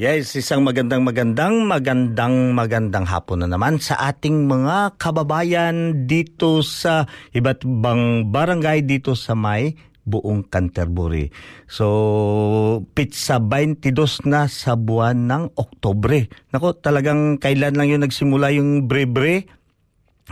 [0.00, 7.04] Yes, isang magandang magandang magandang magandang hapon na naman sa ating mga kababayan dito sa
[7.36, 9.76] iba't ibang barangay dito sa may
[10.08, 11.28] buong Canterbury.
[11.68, 16.32] So, pizza 22 na sa buwan ng Oktobre.
[16.48, 19.52] Nako, talagang kailan lang yung nagsimula yung Brebre?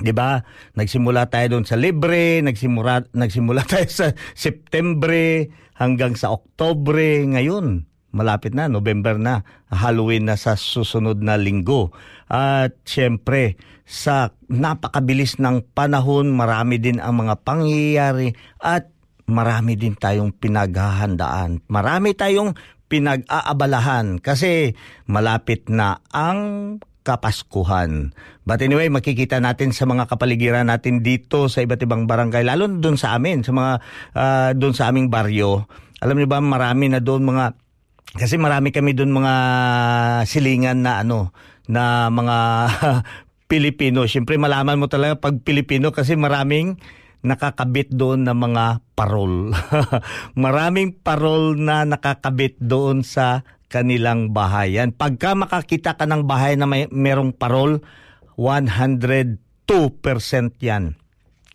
[0.00, 0.40] 'Di ba?
[0.80, 8.56] Nagsimula tayo doon sa Libre, nagsimula nagsimula tayo sa Septembre hanggang sa Oktobre ngayon malapit
[8.56, 11.92] na, November na, Halloween na sa susunod na linggo.
[12.28, 18.88] At syempre, sa napakabilis ng panahon, marami din ang mga pangyayari at
[19.28, 21.64] marami din tayong pinaghahandaan.
[21.68, 22.56] Marami tayong
[22.88, 24.72] pinag-aabalahan kasi
[25.04, 28.12] malapit na ang Kapaskuhan.
[28.44, 33.00] But anyway, makikita natin sa mga kapaligiran natin dito sa iba't ibang barangay, lalo doon
[33.00, 33.72] sa amin, sa mga
[34.12, 35.64] uh, doon sa aming baryo.
[36.04, 37.56] Alam niyo ba, marami na doon mga
[38.16, 39.34] kasi marami kami doon mga
[40.24, 41.36] silingan na ano
[41.68, 42.36] na mga
[43.50, 44.04] Pilipino.
[44.08, 46.80] Siyempre malaman mo talaga pag Pilipino kasi maraming
[47.20, 49.52] nakakabit doon na mga parol.
[50.38, 54.96] maraming parol na nakakabit doon sa kanilang bahayan.
[54.96, 57.84] Pagka makakita ka ng bahay na may merong parol,
[58.40, 59.36] 102%
[60.64, 60.96] yan.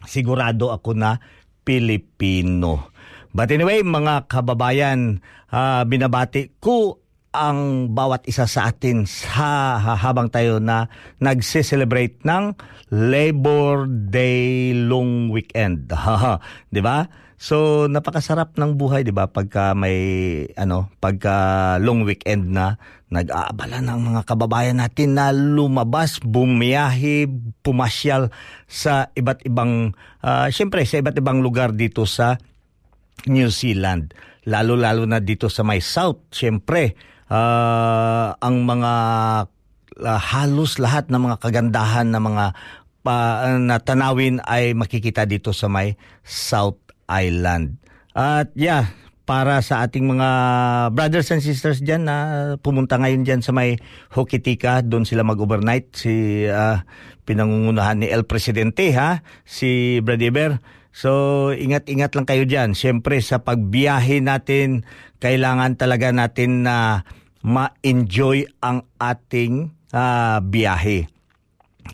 [0.06, 1.18] Sigurado ako na
[1.64, 2.93] Pilipino.
[3.34, 7.02] But anyway, mga kababayan, uh, binabati ko
[7.34, 10.86] ang bawat isa sa atin sa habang tayo na
[11.18, 12.54] nagse-celebrate ng
[12.94, 15.90] Labor Day long weekend.
[16.70, 17.10] 'Di ba?
[17.42, 19.98] So napakasarap ng buhay 'di ba pagka may
[20.54, 21.36] ano, pagka
[21.82, 22.78] long weekend na
[23.10, 27.26] nag-aabala ng mga kababayan natin na lumabas, bumiyahe,
[27.66, 28.30] pumasyal
[28.70, 32.38] sa iba't ibang uh, syempre sa iba't ibang lugar dito sa
[33.30, 34.12] New Zealand.
[34.44, 37.00] Lalo-lalo na dito sa may South, syempre,
[37.32, 38.94] uh, ang mga
[40.04, 42.46] uh, halos lahat ng mga kagandahan na mga
[43.04, 45.96] pa, uh, na tanawin ay makikita dito sa may
[46.28, 47.80] South Island.
[48.14, 48.92] At yeah,
[49.24, 50.30] para sa ating mga
[50.92, 52.18] brothers and sisters diyan na
[52.60, 53.80] pumunta ngayon diyan sa may
[54.12, 56.84] Hokitika, doon sila mag-overnight si uh,
[57.24, 60.60] pinangungunahan ni El Presidente ha, si Bradiber.
[60.94, 62.78] So, ingat-ingat lang kayo dyan.
[62.78, 64.86] Siyempre, sa pagbiyahe natin,
[65.18, 67.02] kailangan talaga natin na
[67.42, 71.10] ma-enjoy ang ating uh, biyahe.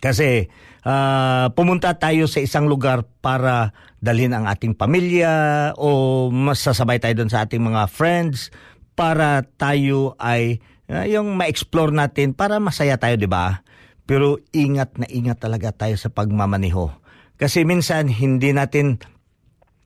[0.04, 0.52] Kasi,
[0.84, 3.72] uh, pumunta tayo sa isang lugar para
[4.04, 8.52] dalhin ang ating pamilya o masasabay tayo doon sa ating mga friends
[9.00, 10.60] para tayo ay
[10.92, 13.64] uh, yung ma-explore natin para masaya tayo, di ba?
[14.04, 17.08] Pero ingat na ingat talaga tayo sa pagmamaneho
[17.39, 19.00] kasi minsan hindi natin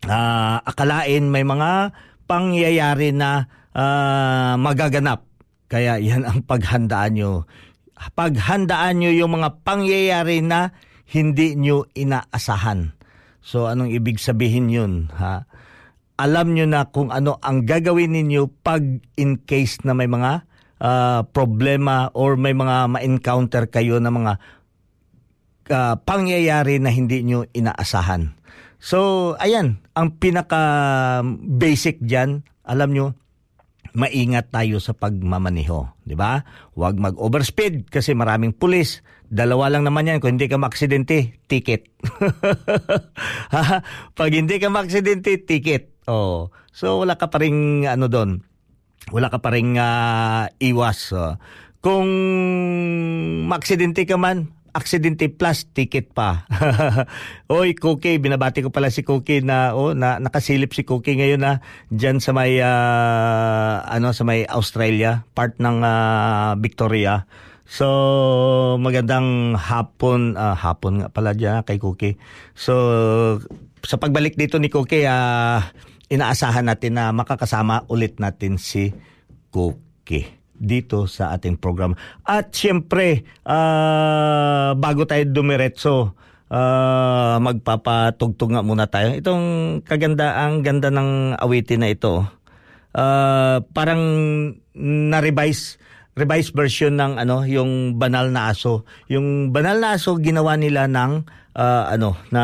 [0.09, 1.93] uh, akalain may mga
[2.25, 3.45] pangyayari na
[3.77, 5.29] uh, magaganap.
[5.69, 7.45] Kaya yan ang paghandaan nyo.
[8.17, 10.73] Paghandaan nyo yung mga pangyayari na
[11.13, 12.97] hindi nyo inaasahan.
[13.43, 15.13] So anong ibig sabihin yun?
[15.13, 15.45] Ha?
[16.17, 18.81] Alam nyo na kung ano ang gagawin ninyo pag
[19.17, 20.45] in case na may mga
[20.81, 24.41] uh, problema or may mga ma-encounter kayo na mga
[25.69, 28.35] uh, pangyayari na hindi nyo inaasahan.
[28.83, 30.59] So, ayan, ang pinaka
[31.39, 33.15] basic diyan, alam nyo,
[33.93, 36.41] maingat tayo sa pagmamaneho, di ba?
[36.73, 39.05] Huwag mag-overspeed kasi maraming pulis.
[39.29, 40.19] Dalawa lang naman yan.
[40.19, 41.89] Kung hindi ka maksidente, ticket.
[44.17, 45.93] Pag hindi ka maksidente, ticket.
[46.09, 46.51] Oh.
[46.73, 48.41] So wala ka pa ring ano doon.
[49.13, 51.13] Wala ka pa ring uh, iwas.
[51.13, 51.37] Uh.
[51.83, 52.07] Kung
[53.45, 56.49] maksidente ka man, aksidente plus ticket pa.
[57.53, 61.61] Oy, Cookie, binabati ko pala si Cookie na oh na nakasilip si Cookie ngayon na
[61.93, 67.29] diyan sa may uh, ano sa may Australia, part ng uh, Victoria.
[67.63, 67.87] So
[68.81, 72.17] magandang hapon uh, hapon nga pala diyan kay Cookie.
[72.57, 72.73] So
[73.85, 75.61] sa pagbalik dito ni Cookie, uh,
[76.09, 78.91] inaasahan natin na makakasama ulit natin si
[79.53, 81.93] Cookie dito sa ating program.
[82.23, 86.15] At siyempre, uh, bago tayo dumiretso,
[86.47, 89.11] uh, magpapatugtog nga muna tayo.
[89.11, 89.43] Itong
[89.83, 92.23] kaganda, ang ganda ng awitin na ito.
[92.95, 94.01] Uh, parang
[94.79, 95.83] na-revise
[96.13, 101.25] revised version ng ano yung banal na aso yung banal na aso ginawa nila ng
[101.57, 102.43] uh, ano na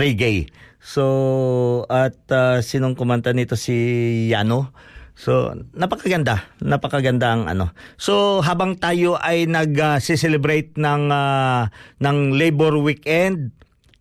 [0.00, 0.48] reggae
[0.80, 3.76] so at uh, sinong kumanta nito si
[4.32, 4.72] Yano
[5.14, 6.50] So, napakaganda.
[6.58, 7.70] Napakaganda ang ano.
[7.94, 11.62] So, habang tayo ay nag-celebrate uh, ng uh,
[12.02, 13.54] ng Labor Weekend,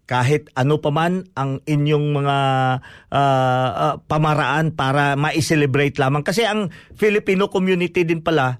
[0.03, 2.37] kahit ano pa man ang inyong mga
[3.13, 8.59] uh, uh, pamaraan para ma-celebrate lamang kasi ang Filipino community din pala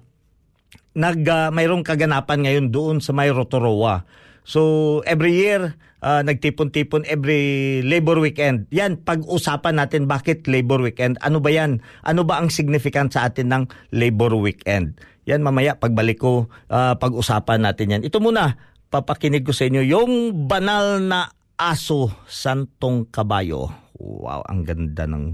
[0.96, 4.06] nag uh, mayroong kaganapan ngayon doon sa may Rotorua.
[4.46, 8.68] So every year uh, nagtipon-tipon every labor weekend.
[8.68, 11.16] Yan, pag-usapan natin bakit labor weekend.
[11.24, 11.80] Ano ba yan?
[12.04, 13.64] Ano ba ang significant sa atin ng
[13.96, 15.00] labor weekend?
[15.24, 18.02] Yan mamaya pagbalik ko uh, pag-usapan natin yan.
[18.04, 18.60] Ito muna,
[18.92, 20.12] papakinig ko sa inyo yung
[20.44, 23.72] banal na aso santong kabayo.
[23.96, 25.32] Wow, ang ganda ng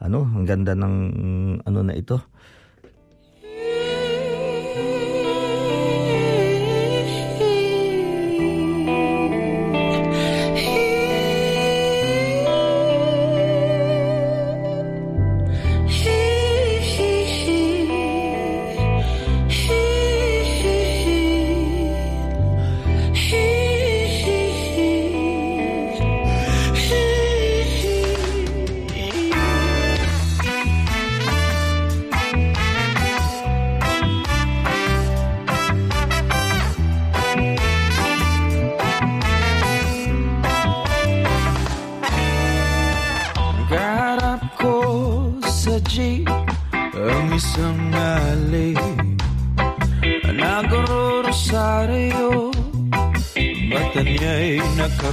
[0.00, 0.94] ano, ang ganda ng
[1.64, 2.20] ano na ito.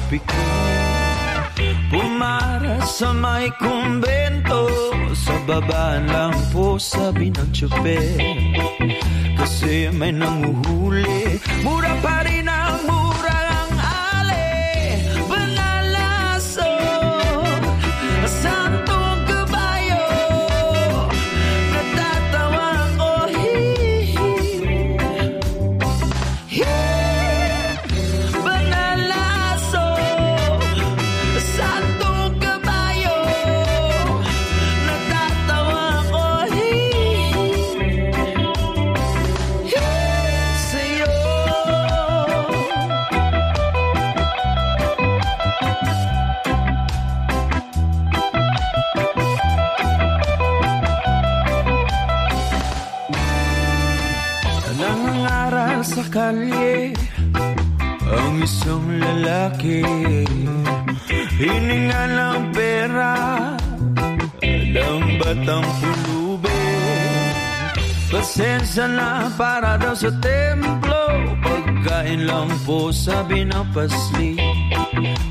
[0.07, 0.35] Nakapiko
[1.91, 4.67] Pumara sa may kumbento
[5.15, 8.15] Sa baba lang po sabi ng tsoper
[9.37, 12.47] Kasi may nanguhuli Mura pa rin
[56.27, 56.91] Kalye
[58.03, 59.79] Ang isang lalaki
[61.39, 63.15] Hininga ng pera
[64.43, 66.59] Alam batang pulube?
[68.11, 70.99] Pasensya na para daw sa templo
[71.39, 74.35] Pagkain lang po sabi ng pasli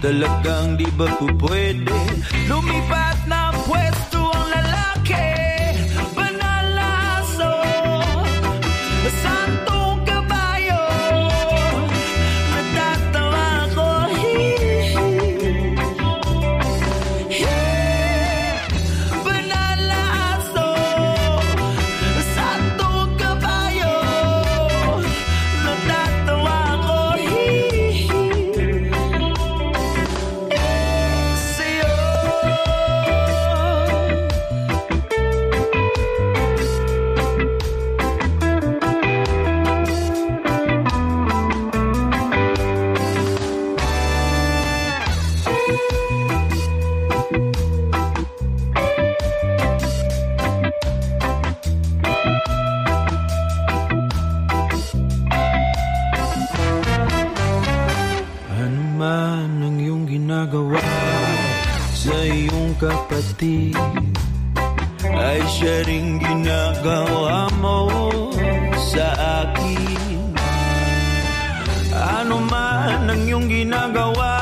[0.00, 1.93] Talagang di ba po pwede
[2.49, 4.06] Lumipat na pwesto
[63.37, 63.76] kapatid
[65.12, 67.85] ay siya rin ginagawa mo
[68.81, 69.12] sa
[69.45, 70.33] akin.
[71.93, 74.40] Ano man ang iyong ginagawa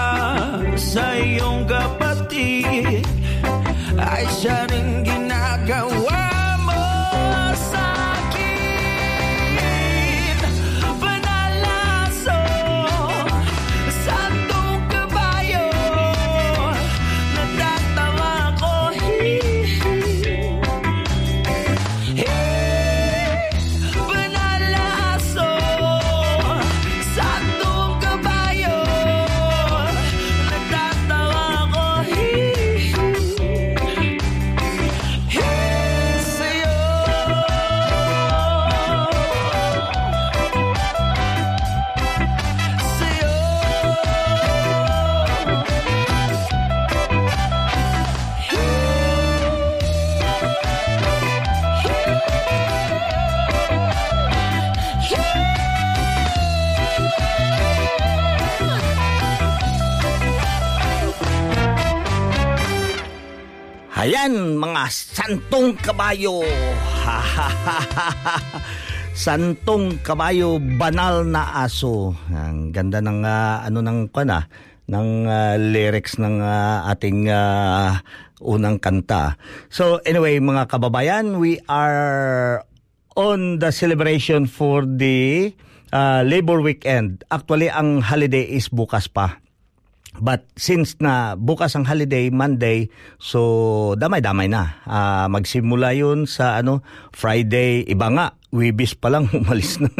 [0.79, 3.03] sa iyong kapatid
[3.99, 6.14] ay siya rin ginagawa
[64.25, 66.41] Ayan, mga santong kabayo.
[69.13, 72.17] santong kabayo, banal na aso.
[72.33, 74.49] Ang ganda ng ah, ano ng kana
[74.89, 78.01] ng ah, lyrics ng ah, ating ah,
[78.41, 79.37] unang kanta.
[79.69, 82.65] So anyway, mga kababayan, we are
[83.21, 85.53] on the celebration for the
[85.93, 87.29] ah, Labor Weekend.
[87.29, 89.45] Actually, ang holiday is bukas pa.
[90.15, 92.87] But since na bukas ang holiday, Monday,
[93.19, 94.79] so damay-damay na.
[94.87, 99.91] Ah, magsimula yun sa ano Friday, iba nga, Wibis pa lang umalis na.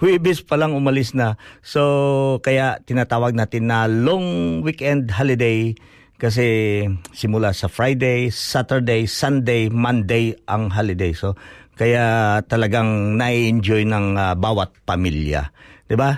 [0.00, 1.36] Wibis pa lang umalis na.
[1.60, 5.76] So kaya tinatawag natin na long weekend holiday
[6.16, 6.80] kasi
[7.12, 11.12] simula sa Friday, Saturday, Sunday, Monday ang holiday.
[11.12, 11.36] So
[11.76, 15.52] kaya talagang na-enjoy ng ah, bawat pamilya,
[15.84, 16.16] 'di ba?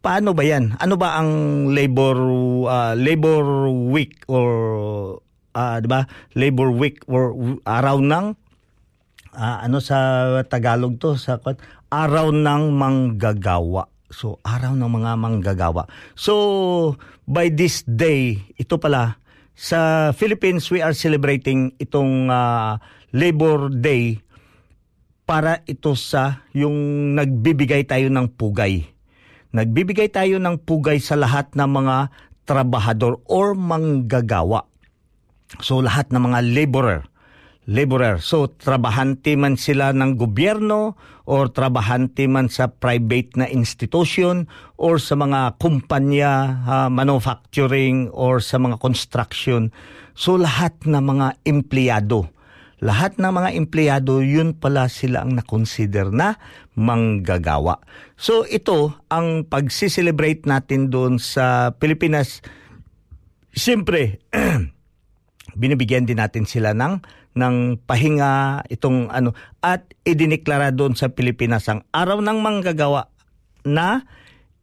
[0.00, 0.80] Paano ba 'yan?
[0.80, 1.30] Ano ba ang
[1.76, 2.16] labor
[2.64, 4.48] ah, labor week or
[5.52, 6.08] ah, 'di ba?
[6.32, 7.36] Labor week or
[7.68, 8.32] araw ng
[9.36, 11.36] ah, ano sa Tagalog to sa
[11.92, 13.92] araw ng manggagawa.
[14.08, 15.84] So araw ng mga manggagawa.
[16.16, 16.96] So
[17.28, 19.20] by this day, ito pala
[19.52, 22.80] sa Philippines we are celebrating itong ah,
[23.12, 24.16] Labor Day
[25.28, 28.99] para ito sa yung nagbibigay tayo ng pugay.
[29.50, 31.96] Nagbibigay tayo ng pugay sa lahat ng mga
[32.46, 34.66] trabahador or manggagawa.
[35.58, 37.02] So lahat ng mga laborer.
[37.66, 38.22] Laborer.
[38.22, 40.94] So trabahante man sila ng gobyerno
[41.26, 44.46] or trabahante man sa private na institution
[44.78, 49.74] or sa mga kumpanya, ah, manufacturing or sa mga construction.
[50.14, 52.30] So lahat ng mga empleyado
[52.80, 56.40] lahat ng mga empleyado, yun pala sila ang na-consider na
[56.72, 57.84] manggagawa.
[58.16, 62.40] So ito, ang pagsiselebrate natin doon sa Pilipinas,
[63.52, 64.24] siyempre,
[65.60, 71.86] binibigyan din natin sila ng ng pahinga itong ano at idineklara doon sa Pilipinas ang
[71.94, 73.06] araw ng manggagawa
[73.62, 74.02] na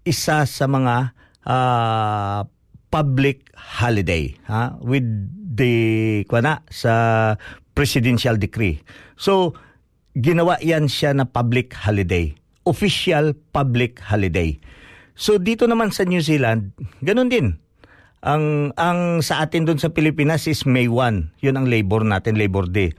[0.03, 1.15] isa sa mga
[1.47, 2.43] ah,
[2.91, 7.35] public holiday ha with the kuna sa
[7.77, 8.81] presidential decree.
[9.21, 9.53] So
[10.17, 12.33] ginawa yan siya na public holiday,
[12.65, 14.57] official public holiday.
[15.13, 16.73] So dito naman sa New Zealand,
[17.05, 17.61] ganun din.
[18.25, 21.37] Ang ang sa atin doon sa Pilipinas is May 1.
[21.45, 22.97] 'Yun ang labor natin, Labor Day.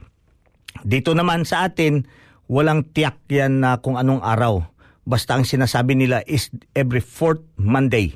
[0.87, 2.07] Dito naman sa atin,
[2.47, 4.63] walang tiyak yan na kung anong araw.
[5.03, 8.15] Basta ang sinasabi nila is every fourth Monday.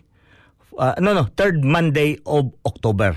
[0.79, 3.13] Uh, no, no, third Monday of October.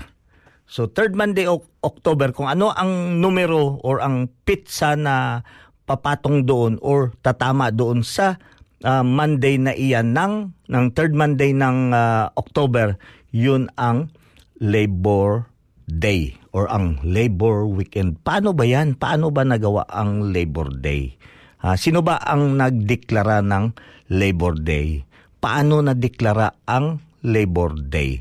[0.67, 5.47] So third Monday of October, kung ano ang numero or ang pizza na
[5.87, 8.35] papatong doon or tatama doon sa
[8.83, 10.33] uh, Monday na iyan ng,
[10.67, 12.99] ng third Monday ng uh, October,
[13.31, 14.11] yun ang
[14.59, 15.47] Labor
[15.87, 18.19] Day or ang Labor Weekend.
[18.19, 18.99] Paano ba yan?
[18.99, 21.15] Paano ba nagawa ang Labor Day?
[21.63, 23.71] Ah, sino ba ang nagdeklara ng
[24.11, 25.07] Labor Day?
[25.39, 28.19] Paano nadeklara ang Labor Day?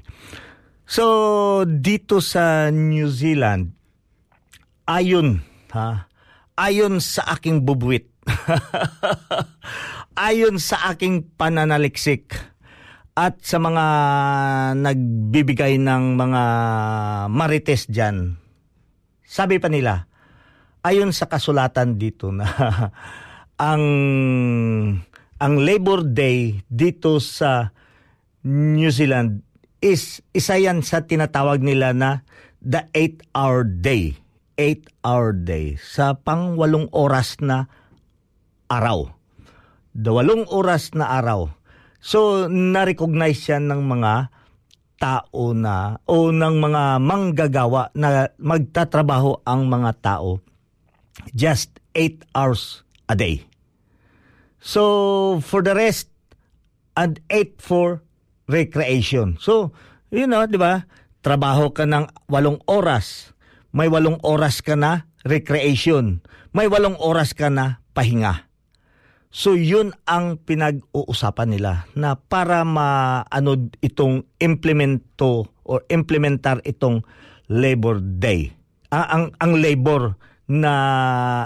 [0.86, 3.74] So, dito sa New Zealand,
[4.86, 5.42] ayon,
[5.74, 6.06] ha,
[6.54, 8.06] ayon sa aking bubuwit,
[10.30, 12.38] ayon sa aking pananaliksik,
[13.18, 13.84] at sa mga
[14.78, 16.42] nagbibigay ng mga
[17.34, 18.38] marites dyan,
[19.26, 20.06] sabi pa nila,
[20.86, 22.46] ayon sa kasulatan dito na
[23.58, 23.84] ang
[25.36, 27.74] ang Labor Day dito sa
[28.46, 29.45] New Zealand
[29.80, 32.24] is isa yan sa tinatawag nila na
[32.62, 34.16] the 8-hour day.
[34.56, 35.76] 8-hour day.
[35.76, 37.68] Sa pang walong oras na
[38.72, 39.12] araw.
[39.96, 41.52] The walong oras na araw.
[42.00, 44.32] So, na-recognize yan ng mga
[44.96, 50.40] tao na o ng mga manggagawa na magtatrabaho ang mga tao
[51.36, 53.44] just 8 hours a day.
[54.60, 56.08] So, for the rest,
[56.96, 58.05] and 8 for
[58.46, 59.38] recreation.
[59.38, 59.74] So,
[60.10, 60.86] you know, di ba?
[61.22, 63.34] Trabaho ka ng walong oras.
[63.74, 66.22] May walong oras ka na recreation.
[66.54, 68.46] May walong oras ka na pahinga.
[69.36, 77.04] So yun ang pinag-uusapan nila na para maano itong implemento or implementar itong
[77.52, 78.56] Labor Day.
[78.88, 80.16] Ah, ang ang labor
[80.48, 80.72] na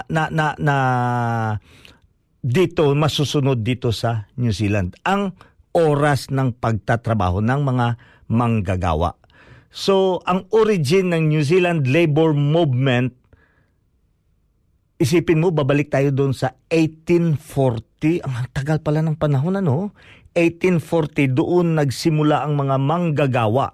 [0.07, 0.75] na na, na
[2.39, 4.95] dito masusunod dito sa New Zealand.
[5.03, 5.35] Ang
[5.71, 7.87] oras ng pagtatrabaho ng mga
[8.31, 9.15] manggagawa.
[9.71, 13.21] So, ang origin ng New Zealand labor movement
[15.01, 18.21] isipin mo, babalik tayo doon sa 1840.
[18.21, 19.97] Ang tagal pala ng panahon, ano?
[20.37, 23.73] 1840, doon nagsimula ang mga manggagawa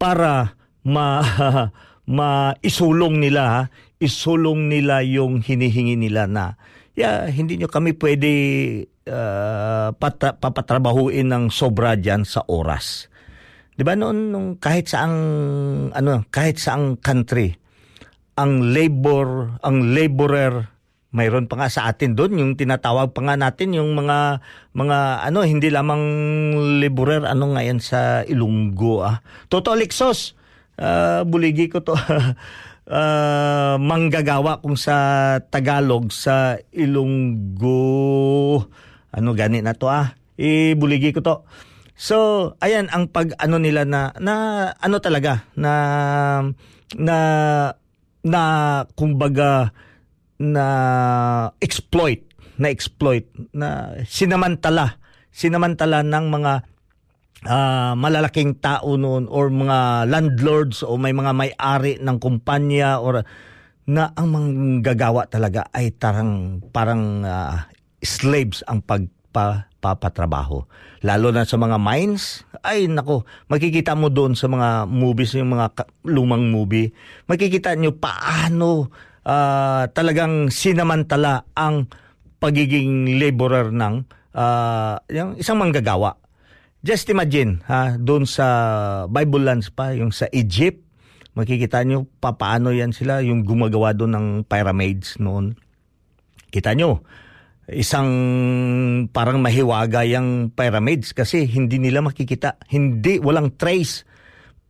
[0.00, 1.20] para ma,
[2.16, 3.68] ma isulong nila,
[4.00, 6.56] isulong nila yung hinihingi nila na,
[6.96, 8.32] yeah, hindi nyo kami pwede
[9.08, 13.08] uh, patra, papatrabahuin ng sobra dyan sa oras.
[13.76, 15.16] 'Di ba noon nung kahit saang
[15.92, 17.54] ano, kahit saang country,
[18.36, 20.76] ang labor, ang laborer,
[21.16, 24.44] mayroon pa nga sa atin doon yung tinatawag pa nga natin yung mga
[24.76, 26.04] mga ano hindi lamang
[26.84, 29.24] laborer ano nga yan sa Ilunggo ah.
[29.48, 30.36] Toto Lixos.
[30.76, 31.96] Uh, buligi ko to.
[31.96, 37.80] uh, manggagawa kung sa Tagalog sa Ilunggo.
[39.16, 40.12] Ano gani na to ah.
[40.36, 41.36] Ibuligi ko to.
[41.96, 45.72] So, ayan ang pag ano nila na na ano talaga na
[46.92, 47.16] na
[48.20, 48.42] na
[48.92, 49.72] kumbaga
[50.36, 50.66] na
[51.64, 52.20] exploit,
[52.60, 53.24] na exploit,
[53.56, 55.00] na sinamantala,
[55.32, 56.52] sinamantala ng mga
[57.48, 63.24] uh, malalaking tao noon or mga landlords o may mga may-ari ng kumpanya or
[63.86, 67.70] na ang manggagawa talaga ay tarang parang uh,
[68.06, 70.62] slaves ang pagpapatrabaho.
[71.02, 75.86] Lalo na sa mga mines, ay nako, makikita mo doon sa mga movies, yung mga
[76.06, 76.94] lumang movie,
[77.26, 78.88] makikita nyo paano
[79.26, 81.90] uh, talagang sinamantala ang
[82.38, 83.94] pagiging laborer ng
[84.36, 86.14] uh, yung isang manggagawa.
[86.86, 88.46] Just imagine, ha, doon sa
[89.10, 90.78] Bible lands pa, yung sa Egypt,
[91.34, 95.58] makikita nyo paano yan sila, yung gumagawa doon ng pyramids noon.
[96.54, 97.02] Kita nyo,
[97.66, 98.10] isang
[99.10, 104.06] parang mahiwaga yung pyramids kasi hindi nila makikita, hindi, walang trace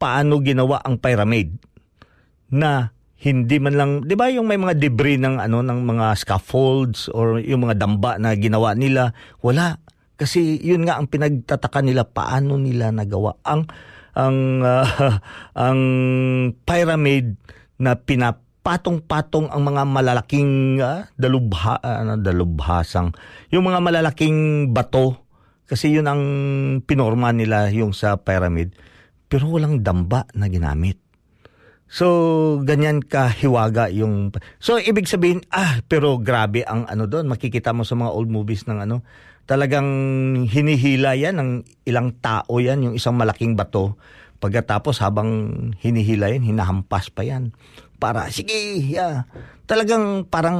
[0.00, 1.56] paano ginawa ang pyramid
[2.52, 7.08] na hindi man lang, 'di ba yung may mga debris ng ano ng mga scaffolds
[7.10, 9.80] or yung mga damba na ginawa nila, wala.
[10.16, 13.68] Kasi yun nga ang pinagtataka nila paano nila nagawa ang
[14.16, 14.88] ang uh,
[15.68, 15.80] ang
[16.64, 17.36] pyramid
[17.76, 23.14] na pinap patong-patong ang mga malalaking uh, dalubha, uh, dalubhasang,
[23.54, 25.22] yung mga malalaking bato,
[25.70, 26.22] kasi yun ang
[26.82, 28.74] pinorma nila yung sa pyramid,
[29.30, 30.98] pero walang damba na ginamit.
[31.86, 34.34] So, ganyan ka hiwaga yung...
[34.58, 37.30] So, ibig sabihin, ah, pero grabe ang ano doon.
[37.30, 39.06] Makikita mo sa mga old movies ng ano,
[39.46, 39.86] talagang
[40.50, 41.50] hinihila yan ng
[41.86, 43.94] ilang tao yan, yung isang malaking bato.
[44.42, 47.54] Pagkatapos habang hinihila yan, hinahampas pa yan
[47.96, 49.24] para sige, yeah.
[49.66, 50.58] Talagang parang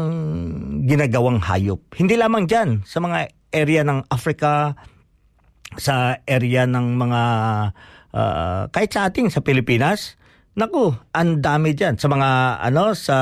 [0.83, 1.79] ginagawang hayop.
[1.95, 4.75] Hindi lamang diyan sa mga area ng Africa,
[5.79, 7.23] sa area ng mga
[8.11, 10.19] uh, kahit sa ating sa Pilipinas,
[10.59, 12.31] naku, ang dami diyan sa mga
[12.67, 13.17] ano sa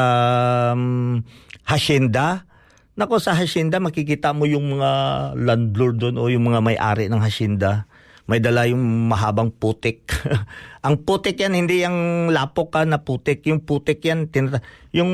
[0.73, 1.21] um,
[1.69, 2.49] hacienda.
[2.95, 4.91] Nako sa hacienda makikita mo yung mga
[5.35, 7.91] landlord doon o yung mga may-ari ng hacienda
[8.25, 10.09] may dala yung mahabang putik.
[10.87, 13.45] ang putik yan, hindi yung lapok ka na putik.
[13.45, 14.65] Yung putik yan, tinata-
[14.97, 15.13] yung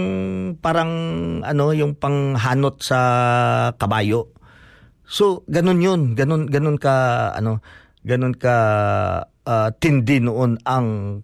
[0.62, 0.92] parang
[1.42, 2.98] ano, yung panghanot sa
[3.74, 4.30] kabayo.
[5.10, 6.14] So, ganun yun.
[6.14, 6.94] Ganun, ganun ka,
[7.34, 7.58] ano,
[8.06, 8.54] ganun ka
[9.26, 11.20] uh, tindi noon ang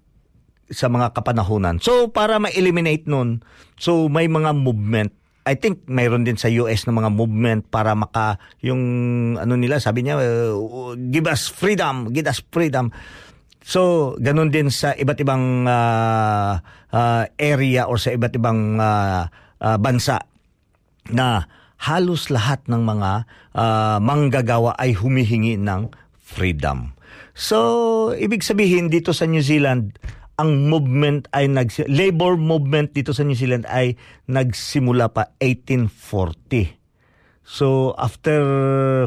[0.66, 1.78] sa mga kapanahunan.
[1.78, 3.46] So, para ma-eliminate noon,
[3.78, 5.14] so may mga movement
[5.46, 8.82] I think mayroon din sa US ng mga movement para maka yung
[9.38, 12.90] ano nila sabi niya uh, give us freedom, give us freedom.
[13.62, 16.58] So, ganun din sa iba't ibang uh,
[16.90, 19.26] uh, area or sa iba't ibang uh,
[19.62, 20.22] uh, bansa
[21.14, 21.46] na
[21.78, 23.10] halos lahat ng mga
[23.54, 26.94] uh, manggagawa ay humihingi ng freedom.
[27.36, 29.98] So, ibig sabihin dito sa New Zealand,
[30.36, 33.96] ang movement ay nag labor movement dito sa New Zealand ay
[34.28, 36.76] nagsimula pa 1840.
[37.46, 38.40] So after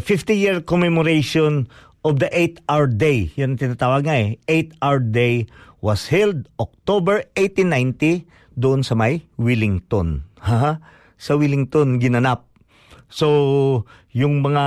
[0.01, 1.69] 50 year commemoration
[2.01, 5.45] of the 8-hour day, yan tinatawag nga eh, 8-hour day
[5.83, 10.23] was held October 1890 doon sa may Wellington.
[10.39, 10.79] Ha?
[11.19, 12.47] sa Wellington ginanap.
[13.09, 13.27] So,
[14.13, 14.65] yung mga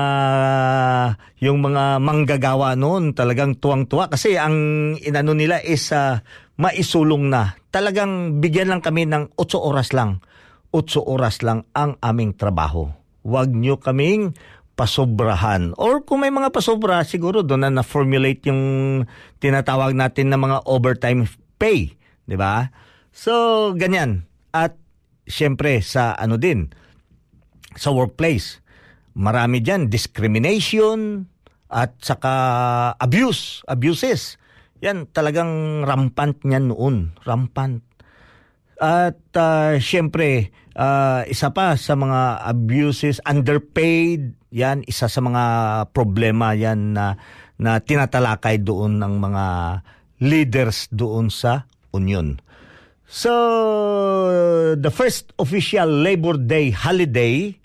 [1.43, 4.55] yung mga manggagawa noon talagang tuwang-tuwa kasi ang
[4.99, 6.19] inano nila is uh,
[6.59, 7.55] maisulong na.
[7.71, 10.23] Talagang bigyan lang kami ng 8 oras lang.
[10.75, 12.91] 8 oras lang ang aming trabaho.
[13.23, 14.35] Huwag nyo kaming
[14.75, 15.77] pasobrahan.
[15.79, 18.63] Or kung may mga pasobra, siguro doon na na-formulate yung
[19.39, 21.29] tinatawag natin na mga overtime
[21.61, 21.95] pay.
[22.27, 22.73] Ba?
[23.13, 24.25] So, ganyan.
[24.51, 24.75] At
[25.29, 26.73] syempre sa ano din,
[27.77, 28.61] sa workplace.
[29.13, 31.29] Marami diyan discrimination
[31.73, 32.35] at saka
[32.97, 34.41] abuse, abuses.
[34.85, 37.85] Yan talagang rampant niyan noon, rampant.
[38.83, 45.45] At uh, syempre, uh, isa pa sa mga abuses, underpaid, yan isa sa mga
[45.97, 47.17] problema yan na
[47.57, 49.45] na tinatalakay doon ng mga
[50.19, 52.43] leaders doon sa union.
[53.07, 53.33] So,
[54.75, 57.62] the first official Labor Day holiday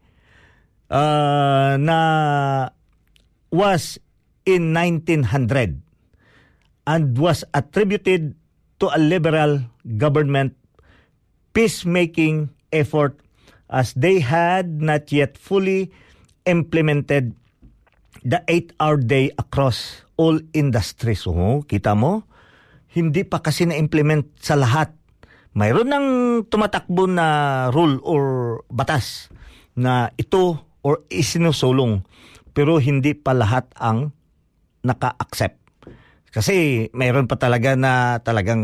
[0.91, 1.99] uh, na
[3.51, 3.99] was
[4.47, 5.81] in 1900
[6.87, 8.35] and was attributed
[8.79, 9.63] to a liberal
[9.99, 10.55] government
[11.51, 13.19] peacemaking effort
[13.67, 15.91] as they had not yet fully
[16.47, 17.35] implemented
[18.23, 21.27] the 8-hour day across all industries.
[21.27, 22.23] Oh, kita mo?
[22.91, 24.95] Hindi pa kasi na-implement sa lahat
[25.57, 26.07] mayroon ng
[26.47, 28.23] tumatakbo na rule or
[28.69, 29.33] batas
[29.73, 32.05] na ito or isinusulong
[32.57, 34.09] pero hindi pa lahat ang
[34.81, 35.61] naka-accept.
[36.33, 38.63] Kasi mayroon pa talaga na talagang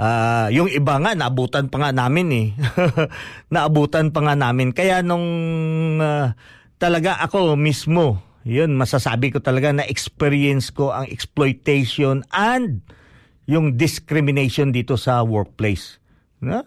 [0.00, 2.48] uh, yung iba nga naabutan pa nga namin eh.
[3.54, 4.72] naabutan pa nga namin.
[4.72, 5.28] Kaya nung
[6.00, 6.32] uh,
[6.80, 12.80] talaga ako mismo, yun masasabi ko talaga na experience ko ang exploitation and
[13.46, 15.98] yung discrimination dito sa workplace.
[16.42, 16.66] Na?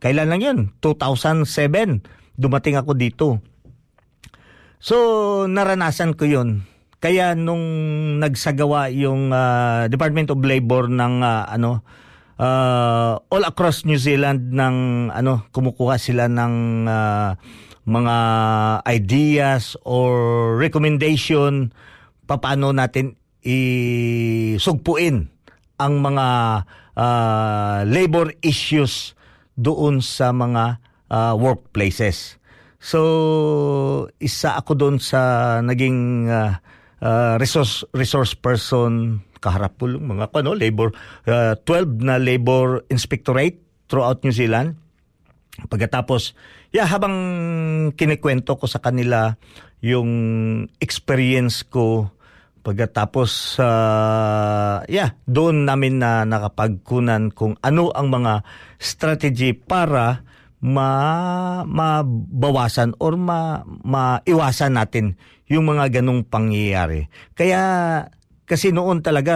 [0.00, 0.58] Kailan lang yun?
[0.82, 2.02] 2007,
[2.36, 3.28] dumating ako dito.
[4.80, 4.96] So,
[5.44, 6.64] naranasan ko yun.
[7.04, 7.60] Kaya nung
[8.16, 11.84] nagsagawa yung uh, Department of Labor ng uh, ano
[12.40, 17.36] uh, all across New Zealand ng ano kumukuha sila ng uh,
[17.84, 18.16] mga
[18.88, 21.76] ideas or recommendation
[22.24, 25.28] paano natin isugpuin
[25.76, 26.26] ang mga
[26.96, 29.12] uh, labor issues
[29.60, 30.80] doon sa mga
[31.12, 32.39] uh, workplaces.
[32.80, 33.00] So
[34.16, 35.20] isa ako doon sa
[35.60, 36.56] naging uh,
[37.04, 40.92] uh, resource resource person kaharap po mga ano labor
[41.28, 44.80] uh, 12 na labor inspectorate throughout New Zealand.
[45.60, 46.32] Pagkatapos,
[46.72, 47.12] yeah, habang
[47.92, 49.36] kinikwento ko sa kanila
[49.84, 50.08] yung
[50.80, 52.08] experience ko
[52.60, 58.44] Pagkatapos uh, yeah, doon namin na nakapagkunan kung ano ang mga
[58.76, 60.20] strategy para
[60.60, 65.16] ma mabawasan or ma maiwasan natin
[65.48, 67.08] yung mga ganong pangyayari.
[67.34, 67.60] Kaya
[68.44, 69.34] kasi noon talaga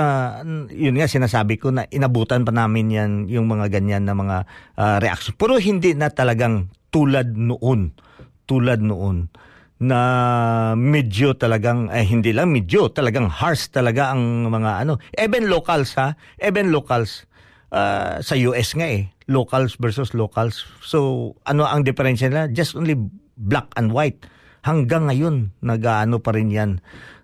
[0.74, 4.36] yun nga sinasabi ko na inabutan pa namin yan yung mga ganyan na mga
[4.76, 5.34] uh, reaction.
[5.38, 7.94] Pero hindi na talagang tulad noon.
[8.44, 9.32] Tulad noon
[9.84, 9.98] na
[10.78, 16.14] medyo talagang eh, hindi lang medyo talagang harsh talaga ang mga ano even locals ha
[16.38, 17.26] even locals
[17.74, 22.96] uh, sa US nga eh locals versus locals so ano ang diferensya nila just only
[23.34, 24.24] black and white
[24.64, 26.70] hanggang ngayon nagaano pa rin yan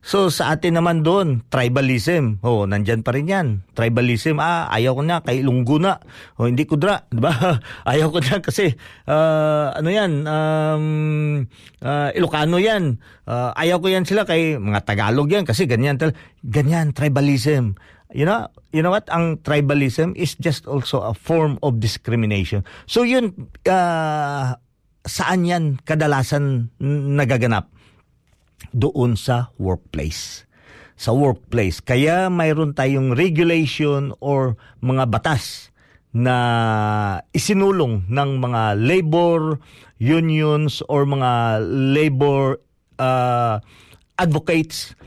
[0.01, 2.41] So sa atin naman doon, tribalism.
[2.41, 3.47] Oh, nandyan pa rin yan.
[3.77, 6.01] Tribalism, ah, ayaw ko na, kay Lunggo na.
[6.41, 7.61] Oh, hindi ko dra, di ba?
[7.93, 8.73] ayaw ko na kasi,
[9.05, 10.85] uh, ano yan, um,
[11.85, 12.97] uh, Ilocano yan.
[13.29, 16.01] Uh, ayaw ko yan sila kay mga Tagalog yan kasi ganyan.
[16.41, 17.77] Ganyan, tribalism.
[18.11, 19.07] You know, you know what?
[19.11, 22.67] Ang tribalism is just also a form of discrimination.
[22.91, 24.59] So yun, uh,
[25.07, 27.71] saan yan kadalasan nagaganap?
[28.73, 30.45] doon sa workplace.
[31.01, 31.81] Sa workplace.
[31.81, 35.73] Kaya mayroon tayong regulation or mga batas
[36.11, 36.37] na
[37.31, 39.63] isinulong ng mga labor
[40.03, 41.63] unions or mga
[41.95, 42.59] labor
[42.99, 43.63] uh,
[44.19, 44.99] advocates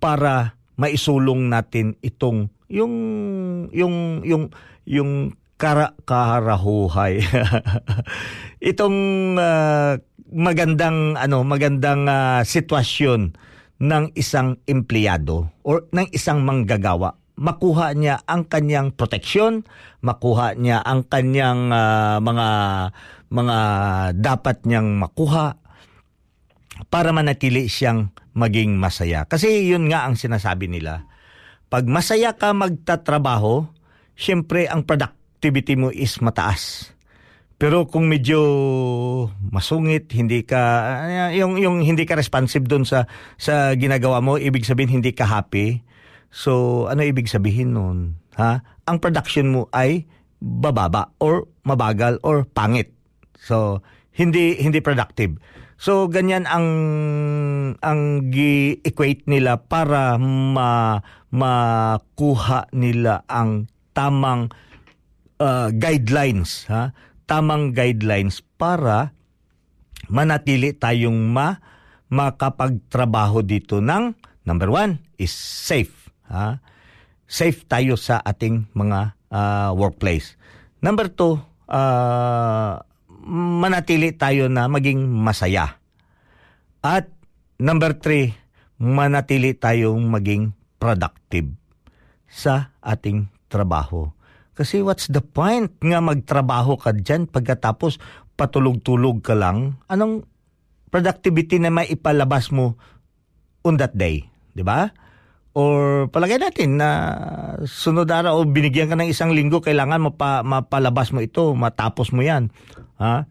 [0.00, 2.94] para maisulong natin itong yung
[3.74, 4.44] yung yung
[4.86, 7.18] yung kara kaharahuhay
[8.70, 8.98] itong
[9.34, 9.98] uh,
[10.30, 13.34] magandang ano magandang uh, sitwasyon
[13.78, 17.14] ng isang empleyado or ng isang manggagawa.
[17.38, 19.62] Makuha niya ang kanyang proteksyon,
[20.02, 22.48] makuha niya ang kanyang ah, mga
[23.30, 23.58] mga
[24.18, 25.54] dapat niyang makuha
[26.86, 29.26] para manatili siyang maging masaya.
[29.26, 31.10] Kasi yun nga ang sinasabi nila.
[31.66, 33.66] Pag masaya ka magtatrabaho,
[34.14, 36.94] syempre ang productivity mo is mataas.
[37.58, 38.38] Pero kung medyo
[39.50, 40.62] masungit, hindi ka
[41.34, 45.82] yung yung hindi ka responsive doon sa sa ginagawa mo, ibig sabihin hindi ka happy.
[46.30, 48.14] So ano ibig sabihin noon?
[48.38, 48.62] Ha?
[48.86, 50.06] Ang production mo ay
[50.38, 52.94] bababa or mabagal or pangit.
[53.34, 53.82] So
[54.14, 55.34] hindi hindi productive.
[55.78, 56.68] So ganyan ang
[57.78, 58.00] ang
[58.34, 60.98] gi-equate nila para ma
[61.30, 64.50] makuha nila ang tamang
[65.38, 66.90] uh, guidelines ha?
[67.30, 69.14] Tamang guidelines para
[70.10, 71.62] manatili tayong ma
[72.10, 76.58] makapagtrabaho dito ng number one is safe ha?
[77.30, 80.34] Safe tayo sa ating mga uh, workplace.
[80.82, 81.38] Number two
[81.70, 82.82] uh,
[83.26, 85.78] manatili tayo na maging masaya
[86.84, 87.10] at
[87.58, 88.34] number three
[88.78, 91.50] manatili tayong maging productive
[92.30, 94.14] sa ating trabaho
[94.58, 98.02] kasi what's the point nga magtrabaho ka dyan pagkatapos
[98.34, 99.78] patulog-tulog ka lang?
[99.86, 100.26] Anong
[100.90, 102.74] productivity na may ipalabas mo
[103.62, 104.26] on that day?
[104.50, 104.90] Di ba?
[105.54, 106.90] Or palagay natin na
[107.70, 112.26] sunod araw o binigyan ka ng isang linggo, kailangan mapa, mapalabas mo ito, matapos mo
[112.26, 112.50] yan.
[112.98, 113.26] Ha?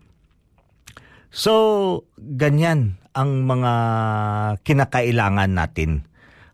[1.29, 1.53] So,
[2.17, 3.73] ganyan ang mga
[4.63, 6.07] kinakailangan natin.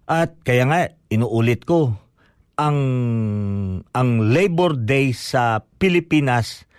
[0.10, 0.80] At kaya nga,
[1.14, 1.96] inuulit ko,
[2.54, 2.80] ang
[3.90, 6.70] ang Labor Day sa Pilipinas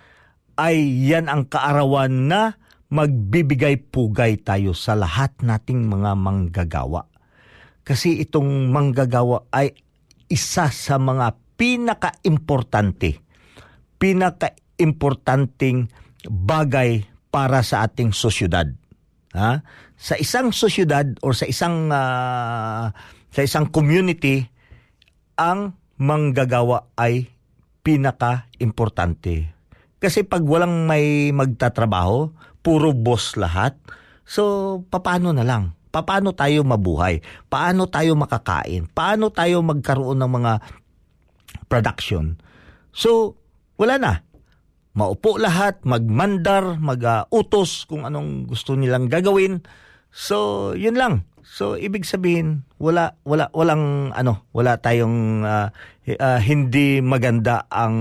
[0.55, 2.55] ay yan ang kaarawan na
[2.87, 7.11] magbibigay pugay tayo sa lahat nating mga manggagawa.
[7.83, 9.75] Kasi itong manggagawa ay
[10.31, 13.19] isa sa mga pinaka-importante,
[13.99, 15.91] pinaka-importanting
[16.29, 18.65] bagay para sa ating sosyudad.
[19.35, 19.61] Ha?
[19.95, 22.91] Sa isang sosyudad or sa isang uh,
[23.31, 24.47] sa isang community,
[25.35, 27.27] ang manggagawa ay
[27.83, 29.51] pinaka-importante.
[29.99, 32.31] Kasi pag walang may magtatrabaho,
[32.65, 33.77] puro boss lahat,
[34.25, 35.75] so paano na lang?
[35.95, 37.23] Paano tayo mabuhay?
[37.47, 38.91] Paano tayo makakain?
[38.91, 40.53] Paano tayo magkaroon ng mga
[41.71, 42.35] production?
[42.91, 43.39] So,
[43.79, 44.24] wala na.
[44.95, 49.59] Maupo lahat, magmandar, mag-utos kung anong gusto nilang gagawin.
[50.09, 51.27] So, yun lang.
[51.45, 55.69] So ibig sabihin wala wala walang ano, wala tayong uh,
[56.09, 57.95] uh, hindi maganda ang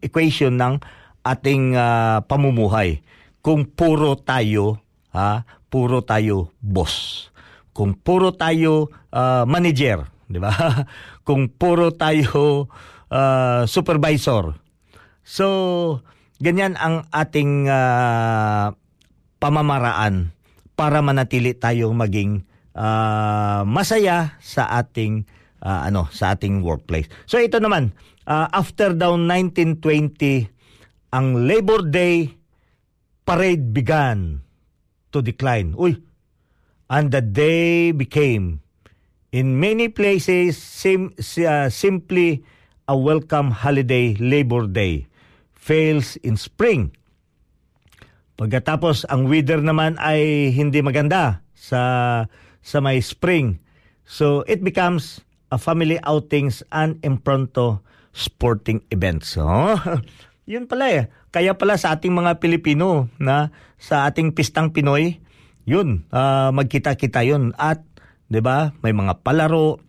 [0.00, 0.80] equation ng
[1.20, 3.04] ating uh, pamumuhay.
[3.44, 4.80] Kung puro tayo
[5.12, 7.28] ha, puro tayo boss.
[7.76, 10.50] Kung puro tayo uh, manager, di ba?
[11.28, 12.72] Kung puro tayo
[13.12, 14.56] uh, supervisor.
[15.20, 15.46] So
[16.40, 18.72] ganyan ang ating uh,
[19.40, 20.32] pamamaraan
[20.76, 22.44] para manatili tayong maging
[22.76, 25.24] uh, masaya sa ating
[25.64, 27.08] uh, ano sa ating workplace.
[27.24, 27.96] So ito naman
[28.28, 32.36] uh, after daw 1920 ang Labor Day
[33.24, 34.44] parade began
[35.10, 35.72] to decline.
[35.72, 35.96] Uy,
[36.92, 38.60] and the day became
[39.32, 42.44] in many places sim, uh, simply
[42.86, 45.08] a welcome holiday Labor Day
[45.66, 46.94] fails in spring.
[48.38, 51.82] Pagkatapos ang weather naman ay hindi maganda sa
[52.62, 53.58] sa may spring.
[54.06, 57.82] So it becomes a family outings and impronto
[58.14, 59.34] sporting events.
[59.42, 59.74] Oh,
[60.46, 61.04] yun pala eh.
[61.34, 63.50] Kaya pala sa ating mga Pilipino na
[63.82, 65.18] sa ating pistang Pinoy,
[65.66, 67.50] yun, uh, magkita-kita yun.
[67.58, 67.82] At,
[68.30, 69.82] di ba, may mga palaro,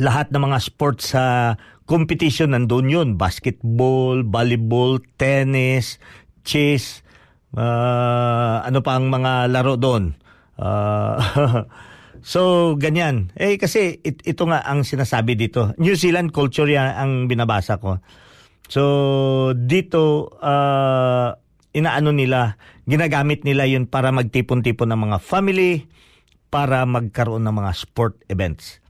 [0.00, 3.08] lahat ng mga sports sa competition nandun yun.
[3.16, 6.02] Basketball, volleyball, tennis,
[6.44, 7.04] chess,
[7.56, 10.16] uh, ano pa ang mga laro doon.
[10.60, 11.64] Uh,
[12.24, 13.28] So, ganyan.
[13.36, 15.76] Eh, kasi it, ito nga ang sinasabi dito.
[15.76, 18.00] New Zealand culture yan ang binabasa ko.
[18.72, 18.82] So,
[19.52, 21.36] dito, uh,
[21.76, 22.56] inaano nila,
[22.88, 25.84] ginagamit nila yun para magtipon-tipon ng mga family,
[26.48, 28.80] para magkaroon ng mga sport events.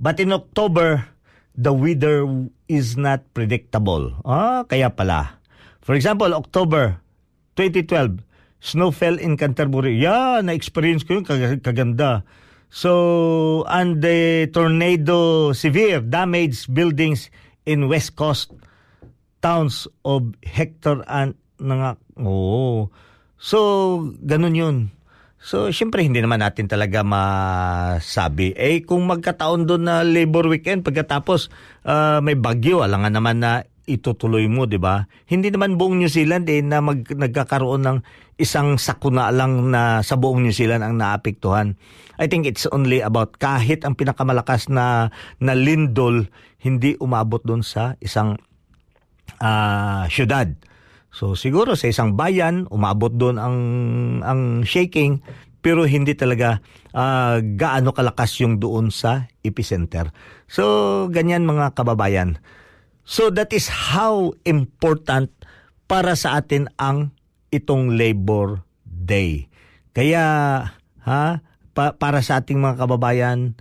[0.00, 1.04] But in October,
[1.60, 2.24] the weather
[2.72, 4.16] is not predictable.
[4.24, 5.36] Ah, kaya pala.
[5.84, 6.96] For example, October
[7.60, 8.24] 2012,
[8.64, 10.00] snow fell in Canterbury.
[10.00, 12.24] Yeah, na-experience ko yun, kaganda.
[12.72, 17.28] So, and the tornado severe damaged buildings
[17.68, 18.56] in West Coast
[19.44, 22.00] towns of Hector and nga.
[22.16, 22.88] Oh.
[23.36, 24.76] So, ganun yun.
[25.40, 28.52] So, syempre, hindi naman natin talaga masabi.
[28.52, 31.48] Eh, kung magkataon doon na labor weekend, pagkatapos
[31.88, 35.08] uh, may bagyo, alangan naman na itutuloy mo, di ba?
[35.24, 37.98] Hindi naman buong New Zealand eh, na mag, nagkakaroon ng
[38.36, 41.72] isang sakuna lang na sa buong New Zealand ang naapektuhan.
[42.20, 45.08] I think it's only about kahit ang pinakamalakas na,
[45.40, 46.28] na lindol,
[46.60, 48.36] hindi umabot doon sa isang
[49.40, 50.52] uh, syudad.
[51.10, 53.58] So siguro sa isang bayan umabot doon ang
[54.22, 55.22] ang shaking
[55.60, 56.64] pero hindi talaga
[56.96, 60.08] uh, gaano kalakas yung doon sa epicenter.
[60.48, 62.40] So ganyan mga kababayan.
[63.04, 65.34] So that is how important
[65.90, 67.10] para sa atin ang
[67.50, 69.50] itong Labor Day.
[69.90, 70.24] Kaya
[71.02, 71.24] ha
[71.74, 73.58] pa, para sa ating mga kababayan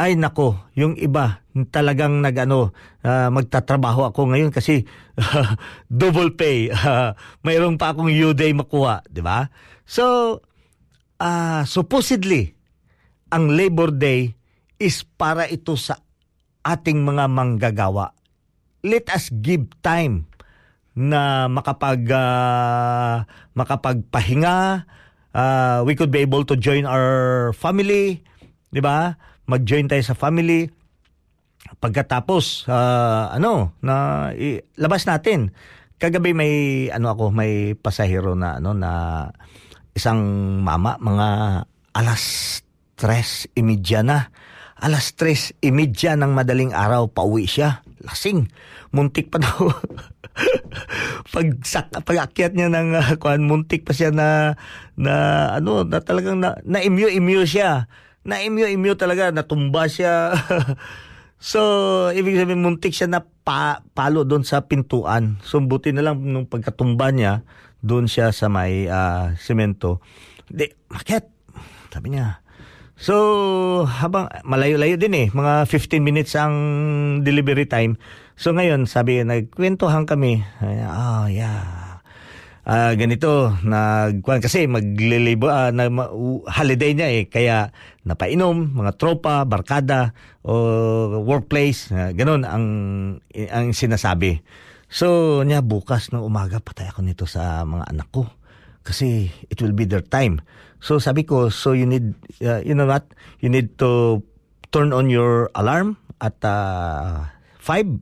[0.00, 2.72] ay nako, yung iba talagang nagano
[3.04, 4.88] uh, magtatrabaho ako ngayon kasi
[5.92, 6.72] double pay.
[7.46, 9.52] Mayroon pa akong U-day makuha, di ba?
[9.84, 10.40] So
[11.20, 12.56] uh, supposedly
[13.28, 14.32] ang Labor Day
[14.80, 16.00] is para ito sa
[16.64, 18.16] ating mga manggagawa.
[18.80, 20.24] Let us give time
[20.96, 24.88] na makapag uh, makapagpahinga,
[25.36, 28.24] uh, we could be able to join our family,
[28.72, 29.14] 'di ba?
[29.50, 30.70] Mag-join tayo sa family.
[31.82, 35.50] Pagkatapos, uh, ano, na i, labas natin.
[36.00, 36.54] Kagabi may
[36.94, 38.90] ano ako, may pasahero na ano na
[39.92, 40.22] isang
[40.62, 41.28] mama, mga
[41.98, 42.24] alas
[42.94, 44.30] tres imidya na.
[44.80, 47.84] Alas tres imidya ng madaling araw, pauwi siya.
[48.00, 48.48] Lasing.
[48.96, 49.68] Muntik pa daw.
[51.36, 54.56] pag sak, pag akyat niya ng uh, kuan muntik pa siya na
[54.96, 55.14] na
[55.60, 57.84] ano na talagang na, na imyo-imyo siya
[58.24, 60.36] na-imyo-imyo talaga, natumba siya.
[61.40, 61.60] so,
[62.12, 65.40] ibig sabihin, muntik siya na pa, palo doon sa pintuan.
[65.44, 67.42] So, buti na lang nung pagkatumba niya,
[67.80, 70.04] doon siya sa may uh, semento.
[70.44, 71.24] Di, makit.
[71.88, 72.44] Sabi niya.
[73.00, 76.54] So, habang malayo-layo din eh, mga 15 minutes ang
[77.24, 77.96] delivery time.
[78.36, 80.44] So ngayon, sabi, nagkwentuhan kami.
[80.60, 81.79] Ah, oh, yeah
[82.70, 85.90] uh, ganito nag kasi maglilibo uh, na
[86.46, 87.22] holiday niya eh.
[87.26, 87.74] Kaya
[88.06, 90.14] napainom mga tropa barkada
[90.46, 92.66] o workplace uh, ganun ang
[93.50, 94.38] ang sinasabi.
[94.86, 98.30] So niya bukas ng umaga patay ako nito sa mga anak ko.
[98.86, 100.40] Kasi it will be their time.
[100.80, 103.10] So sabi ko so you need uh, you know what?
[103.42, 104.22] You need to
[104.70, 107.26] turn on your alarm at uh,
[107.58, 107.98] 5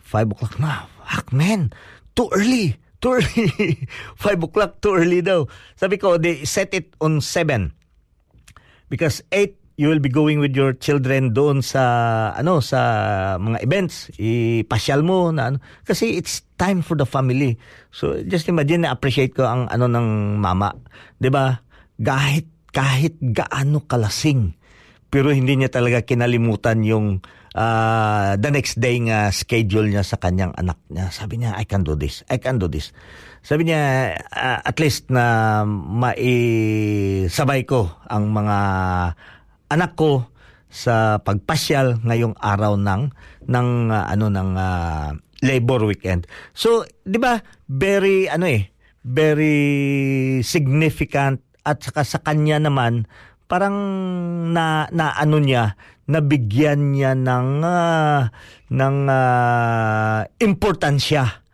[0.00, 0.88] 5 o'clock na.
[1.08, 1.72] Fuck man.
[2.16, 3.86] Too early too early.
[4.16, 5.46] 5 o'clock too early daw.
[5.78, 7.72] Sabi ko, they set it on 7.
[8.88, 14.10] Because 8, you will be going with your children doon sa ano sa mga events
[14.18, 17.54] ipasyal mo na ano kasi it's time for the family
[17.94, 20.74] so just imagine na appreciate ko ang ano ng mama
[21.22, 21.62] 'di ba
[22.02, 24.58] kahit kahit gaano kalasing
[25.14, 27.22] pero hindi niya talaga kinalimutan yung
[27.58, 31.10] uh, the next day nga schedule niya sa kanyang anak niya.
[31.10, 32.22] Sabi niya, I can do this.
[32.30, 32.94] I can do this.
[33.42, 38.58] Sabi niya, uh, at least na maisabay ko ang mga
[39.74, 40.30] anak ko
[40.68, 43.10] sa pagpasyal ngayong araw ng
[43.48, 45.10] ng uh, ano ng uh,
[45.42, 46.28] labor weekend.
[46.52, 47.40] So, 'di ba?
[47.66, 48.68] Very ano eh,
[49.00, 49.58] very
[50.44, 53.08] significant at saka sa kanya naman
[53.48, 53.76] parang
[54.52, 55.74] na na ano niya
[56.08, 58.28] nabigyan niya ng uh,
[58.72, 61.44] ng uh, importansya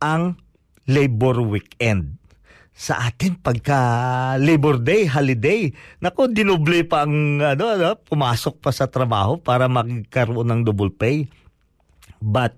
[0.00, 0.36] ang
[0.88, 2.20] labor weekend
[2.72, 3.78] sa atin pagka
[4.40, 5.70] Labor Day, holiday.
[6.00, 11.28] Nako, dinoble pa ang ano, ano, pumasok pa sa trabaho para magkaroon ng double pay.
[12.18, 12.56] But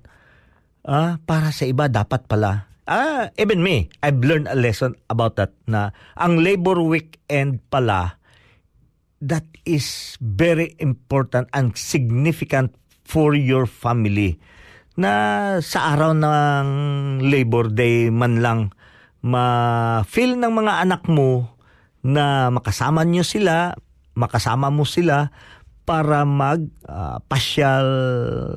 [0.86, 5.52] ah, para sa iba dapat pala ah, even me, I've learned a lesson about that
[5.64, 8.20] na ang Labor Weekend pala
[9.24, 12.76] that is very important and significant
[13.08, 14.36] for your family
[14.94, 16.66] na sa araw ng
[17.24, 18.70] Labor Day man lang
[19.24, 21.56] ma-feel ng mga anak mo
[22.04, 23.72] na makasama niyo sila,
[24.12, 25.32] makasama mo sila
[25.88, 27.88] para mag uh, pasyal,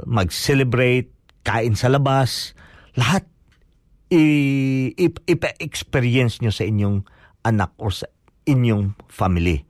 [0.03, 1.07] mag-celebrate,
[1.47, 2.51] kain sa labas,
[2.99, 3.23] lahat
[4.11, 4.99] i-experience
[6.43, 7.07] niyo sa inyong
[7.47, 8.11] anak or sa
[8.43, 9.63] inyong family.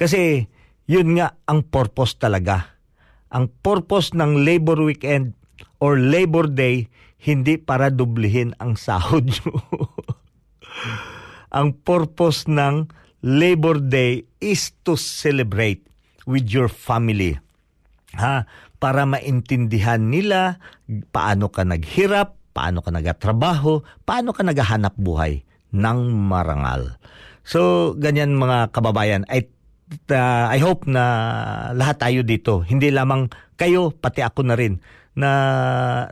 [0.00, 0.48] Kasi
[0.88, 2.80] yun nga ang purpose talaga.
[3.28, 5.36] Ang purpose ng labor weekend
[5.76, 6.88] or labor day
[7.20, 9.60] hindi para dublihin ang sahod nyo.
[11.52, 12.88] ang purpose ng
[13.20, 15.84] labor day is to celebrate
[16.24, 17.36] with your family.
[18.16, 18.48] Ha?
[18.80, 20.56] Para maintindihan nila
[21.12, 25.44] paano ka naghirap, paano ka nagatrabaho, paano ka naghahanap buhay.
[25.70, 26.98] ng marangal.
[27.46, 29.46] So, ganyan mga kababayan, I,
[30.10, 31.04] uh, I hope na
[31.74, 34.78] lahat tayo dito, hindi lamang kayo, pati ako na rin,
[35.18, 35.30] na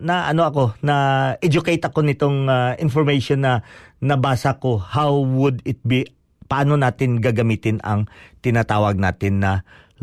[0.02, 0.94] na ano ako na
[1.38, 3.62] educate ako nitong uh, information na
[4.02, 6.02] nabasa ko how would it be
[6.50, 8.10] paano natin gagamitin ang
[8.42, 9.52] tinatawag natin na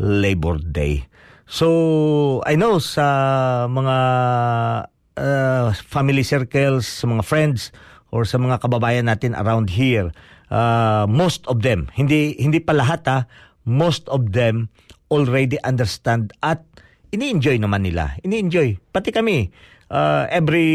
[0.00, 1.04] Labor Day.
[1.46, 3.06] So I know sa
[3.68, 3.96] mga
[5.16, 7.70] uh, family circles, sa mga friends
[8.10, 10.10] or sa mga kababayan natin around here,
[10.50, 13.18] uh, most of them, hindi hindi pa lahat ha,
[13.66, 14.70] most of them
[15.10, 16.62] already understand at
[17.10, 18.16] ini-enjoy naman nila.
[18.22, 18.78] Ini-enjoy.
[18.94, 19.50] Pati kami,
[19.90, 20.68] uh, every,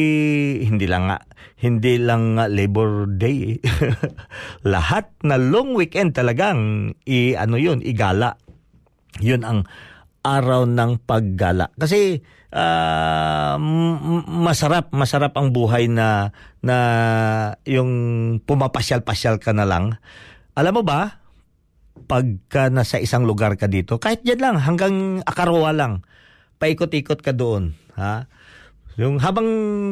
[0.64, 1.20] hindi lang nga,
[1.60, 3.60] hindi lang nga Labor Day.
[4.74, 8.36] Lahat na long weekend talagang, i, ano yun, igala.
[9.20, 9.60] Yun ang
[10.22, 11.74] araw ng paggala.
[11.76, 12.22] Kasi,
[12.54, 13.56] uh,
[14.30, 16.32] masarap, masarap ang buhay na,
[16.62, 16.78] na
[17.66, 17.92] yung
[18.46, 19.98] pumapasyal-pasyal ka na lang.
[20.54, 21.21] Alam mo ba,
[22.04, 26.02] pagka nasa isang lugar ka dito, kahit dyan lang, hanggang Akarwa lang,
[26.62, 27.74] paikot-ikot ka doon.
[27.98, 28.28] Ha?
[29.00, 29.48] Yung habang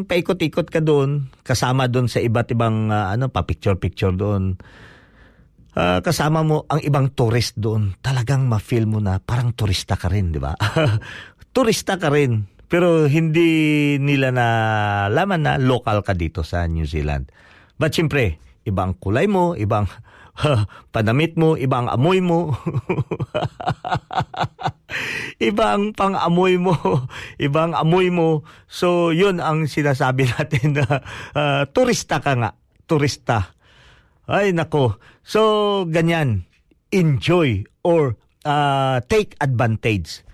[0.06, 4.60] paikot-ikot ka doon, kasama doon sa iba't ibang uh, ano pa picture-picture doon.
[5.74, 7.96] Uh, kasama mo ang ibang tourist doon.
[8.04, 10.54] Talagang ma-feel mo na parang turista ka rin, di ba?
[11.56, 12.44] turista ka rin.
[12.70, 14.48] Pero hindi nila na
[15.10, 17.34] laman na local ka dito sa New Zealand.
[17.80, 18.38] But siyempre,
[18.68, 19.90] iba ang kulay mo, ibang
[20.96, 22.56] panamit mo, iba ang amoy mo.
[25.40, 26.76] iba ang pang-amoy mo,
[27.46, 28.44] ibang amoy mo.
[28.68, 30.86] So, yun ang sinasabi natin na
[31.36, 32.52] uh, turista ka nga,
[32.88, 33.56] turista.
[34.30, 35.00] Ay, nako.
[35.26, 36.46] So, ganyan.
[36.90, 40.26] Enjoy or uh, take advantage.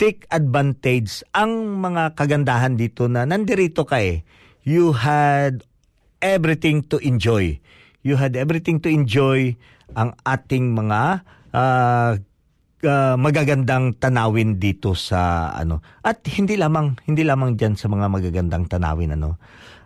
[0.00, 1.22] Take advantage.
[1.36, 4.24] Ang mga kagandahan dito na nandirito ka eh,
[4.64, 5.62] you had
[6.22, 7.61] everything to enjoy
[8.02, 9.54] you had everything to enjoy
[9.94, 11.22] ang ating mga
[11.54, 12.18] uh,
[12.82, 15.80] uh, magagandang tanawin dito sa ano.
[16.02, 19.38] At hindi lamang hindi lamang diyan sa mga magagandang tanawin ano.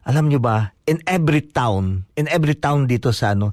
[0.06, 3.50] Alam niyo ba, in every town, in every town dito sa ano,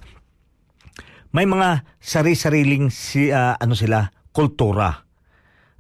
[1.34, 5.02] may mga sari-sariling si uh, ano sila, kultura.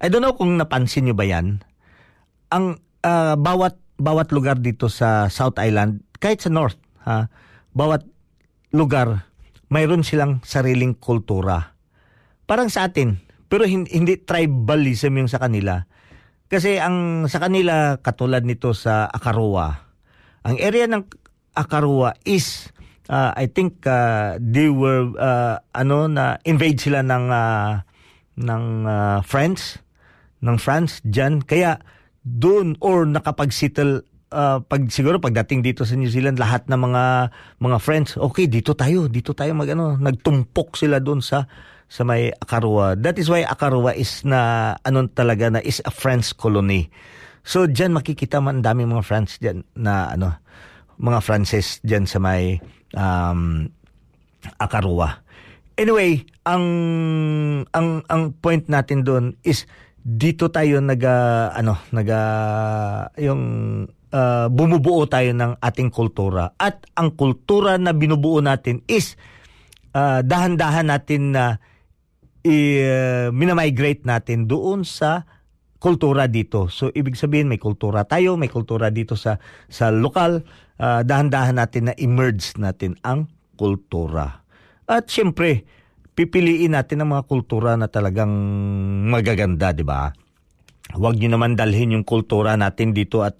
[0.01, 1.61] I don't know kung napansin niyo ba 'yan.
[2.49, 6.75] Ang uh, bawat bawat lugar dito sa South Island, kahit sa North,
[7.05, 7.29] ha,
[7.71, 8.03] bawat
[8.73, 9.29] lugar,
[9.69, 11.77] mayroon silang sariling kultura.
[12.49, 15.85] Parang sa atin, pero hindi, tribalism yung sa kanila.
[16.49, 19.93] Kasi ang sa kanila, katulad nito sa Akarua,
[20.43, 21.05] ang area ng
[21.53, 22.73] Akarua is,
[23.07, 27.85] uh, I think, uh, they were, uh, ano, na invade sila ng, uh,
[28.41, 29.79] ng uh, France,
[30.41, 31.45] ng France, dyan.
[31.45, 31.77] Kaya,
[32.25, 34.01] doon or nakapag-settle
[34.33, 37.03] uh, pag siguro pagdating dito sa New Zealand lahat ng mga
[37.61, 41.45] mga friends okay dito tayo dito tayo magano nagtumpok sila doon sa
[41.93, 42.97] sa may Akarua.
[42.97, 46.89] That is why Akarua is na anon talaga na is a French colony.
[47.45, 50.41] So diyan makikita man daming mga French diyan na ano
[50.97, 52.57] mga Frances diyan sa may
[52.97, 53.69] um,
[54.57, 55.21] Akarua.
[55.77, 56.65] Anyway ang
[57.69, 59.69] ang ang point natin doon is
[60.01, 62.19] dito tayo naga ano naga
[63.21, 63.41] yung
[64.13, 66.53] uh, bumubuo tayo ng ating kultura.
[66.61, 69.17] At ang kultura na binubuo natin is
[69.97, 71.57] uh, dahan-dahan natin na
[72.45, 75.25] uh, minamigrate natin doon sa
[75.81, 76.71] kultura dito.
[76.71, 80.45] So ibig sabihin may kultura tayo, may kultura dito sa sa lokal,
[80.79, 83.27] uh, dahan-dahan natin na emerge natin ang
[83.59, 84.45] kultura.
[84.87, 85.67] At siyempre,
[86.15, 88.31] pipiliin natin ang mga kultura na talagang
[89.11, 90.11] magaganda, di ba?
[90.93, 93.39] Huwag niyo naman dalhin yung kultura natin dito at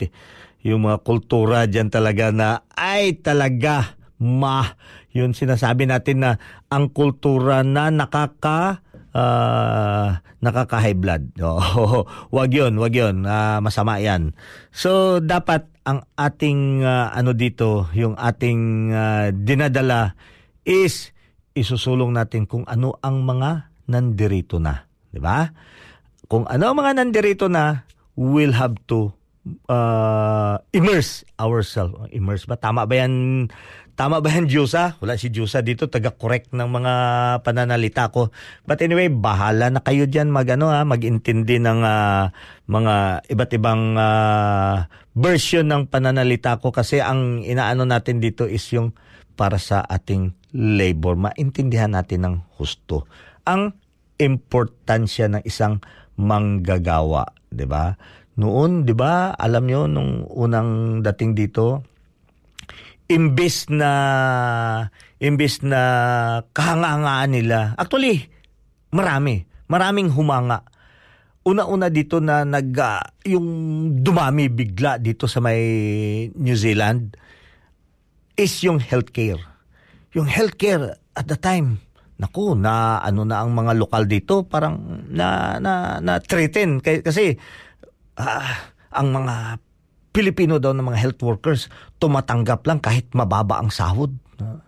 [0.64, 4.80] yung mga kultura dyan talaga na ay talaga ma
[5.12, 6.32] yun sinasabi natin na
[6.72, 8.82] ang kultura na nakaka
[9.14, 11.30] uh, nakaka high blood.
[11.44, 13.24] Oh, wag 'yon, wag 'yon.
[13.24, 14.34] Uh, masama 'yan.
[14.74, 20.18] So dapat ang ating uh, ano dito, yung ating uh, dinadala
[20.64, 21.14] is
[21.54, 25.52] isusulong natin kung ano ang mga nandirito na, 'di ba?
[26.26, 27.86] Kung ano ang mga nandirito na,
[28.18, 29.14] we'll have to
[29.70, 31.96] uh, immerse ourselves.
[32.12, 32.56] Immerse ba?
[32.56, 33.48] Tama ba yan?
[33.94, 34.98] Tama ba yan, Diyosa?
[35.06, 36.94] Wala si Diyosa dito, taga-correct ng mga
[37.46, 38.34] pananalita ko.
[38.66, 42.34] But anyway, bahala na kayo dyan mag, ano, ha, mag-intindi ng uh,
[42.66, 42.94] mga
[43.30, 48.98] iba't ibang uh, version ng pananalita ko kasi ang inaano natin dito is yung
[49.38, 51.14] para sa ating labor.
[51.14, 53.06] Maintindihan natin ng husto.
[53.46, 53.78] Ang
[54.18, 55.82] importansya ng isang
[56.18, 57.98] manggagawa, 'di ba?
[58.34, 61.86] Noon, 'di ba, alam niyo nung unang dating dito,
[63.06, 63.92] imbis na
[65.22, 65.82] imbis na
[66.50, 67.60] kahangahangaan nila.
[67.78, 68.26] Actually,
[68.90, 69.46] marami.
[69.70, 70.66] Maraming humanga.
[71.44, 73.48] Una-una dito na nag ah, yung
[74.00, 75.62] dumami bigla dito sa may
[76.34, 77.16] New Zealand
[78.40, 79.40] is yung healthcare.
[80.16, 81.84] Yung healthcare at the time,
[82.18, 87.36] naku, na ano na ang mga lokal dito parang na na na threaten kasi
[88.20, 89.58] ah, ang mga
[90.14, 91.62] Pilipino daw ng mga health workers
[91.98, 94.14] tumatanggap lang kahit mababa ang sahod.
[94.38, 94.62] Ah,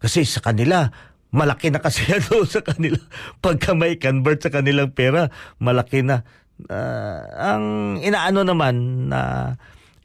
[0.00, 0.88] Kasi sa kanila,
[1.28, 2.96] malaki na kasi ano sa kanila.
[3.44, 5.28] Pagka may convert sa kanilang pera,
[5.60, 6.24] malaki na.
[6.72, 9.20] Ah, ang inaano naman na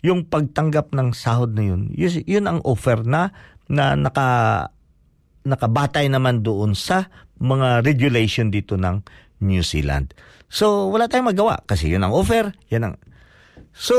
[0.04, 3.32] yung pagtanggap ng sahod na yun, yun, yun ang offer na
[3.72, 4.68] na naka
[5.48, 7.08] nakabatay naman doon sa
[7.40, 9.04] mga regulation dito ng
[9.44, 10.16] New Zealand.
[10.54, 12.96] So, wala tayong magawa kasi yun ang offer, yan ang
[13.74, 13.98] So,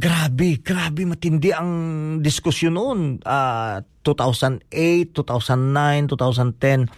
[0.00, 1.70] grabe, grabe matindi ang
[2.24, 3.20] diskusyon noon.
[3.28, 6.88] Ah, 2008, 2009, 2010.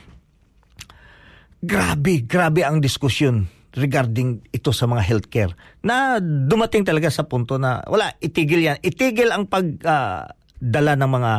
[1.66, 5.52] Grabe, grabe ang diskusyon regarding ito sa mga healthcare
[5.84, 10.24] na dumating talaga sa punto na wala itigil yan itigil ang pag ah,
[10.56, 11.32] dala ng mga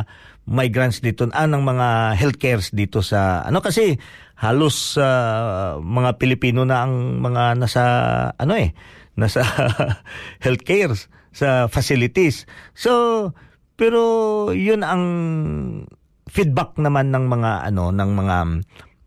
[0.48, 4.00] migrants dito ah, ng mga healthcares dito sa ano kasi
[4.40, 7.82] halos ah, mga Pilipino na ang mga nasa
[8.40, 8.72] ano eh
[9.18, 9.44] nasa
[10.44, 10.96] healthcare
[11.36, 12.48] sa facilities.
[12.72, 13.30] So
[13.76, 14.00] pero
[14.56, 15.04] yun ang
[16.26, 18.36] feedback naman ng mga ano ng mga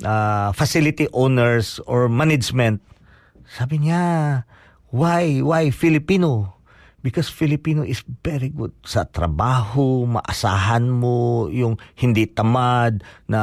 [0.05, 2.85] ah, facility owners or management.
[3.49, 4.03] Sabi niya
[4.93, 6.60] why why Filipino
[7.01, 13.41] because Filipino is very good sa trabaho maasahan mo yung hindi tamad na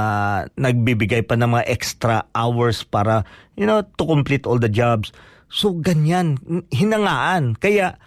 [0.54, 3.26] nagbibigay pa ng mga extra hours para
[3.58, 5.10] you know to complete all the jobs.
[5.50, 6.38] So ganyan.
[6.72, 7.58] Hinangaan.
[7.58, 7.98] Kaya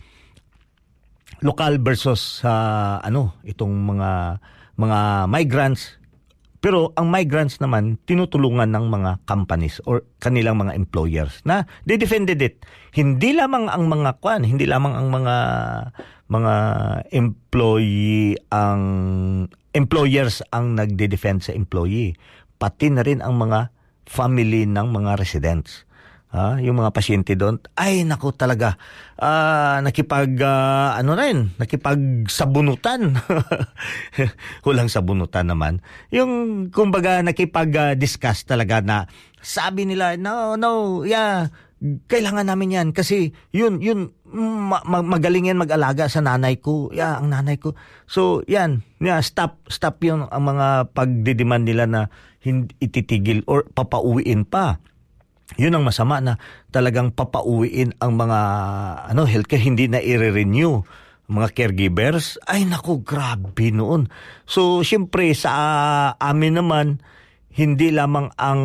[1.41, 4.41] lokal versus sa ano itong mga
[4.77, 4.99] mga
[5.29, 6.00] migrants
[6.61, 12.37] pero ang migrants naman tinutulungan ng mga companies or kanilang mga employers na they defended
[12.39, 12.61] it.
[12.93, 15.35] Hindi lamang ang mga kwan hindi lamang ang mga
[16.29, 16.55] mga
[17.11, 18.81] employee ang
[19.73, 22.13] employers ang nagde-defend sa employee.
[22.61, 23.73] Pati na rin ang mga
[24.05, 25.89] family ng mga residents
[26.31, 28.79] Ah, yung mga pasyente doon, ay nako talaga.
[29.19, 33.19] Ah, nakipag ah, ano rin, nakipagsabunutan.
[34.65, 35.83] Walang sabunutan naman.
[36.07, 39.11] Yung kumbaga nakipag-discuss talaga na
[39.43, 41.51] sabi nila, no, no, yeah,
[41.81, 46.87] kailangan namin yan kasi yun yun ma- ma- magaling yan mag-alaga sa nanay ko.
[46.95, 47.75] Yeah, ang nanay ko.
[48.07, 52.01] So, yan, yeah, stop stop yung ang mga pagdidemand nila na
[52.39, 54.79] hindi ititigil or papauwiin pa
[55.59, 56.39] yun ang masama na
[56.71, 58.39] talagang papauwiin ang mga
[59.11, 60.83] ano healthcare hindi na i-renew.
[61.31, 64.11] Mga caregivers ay nako grabe noon.
[64.43, 65.51] So syempre sa
[66.19, 66.87] amin naman
[67.51, 68.63] hindi lamang ang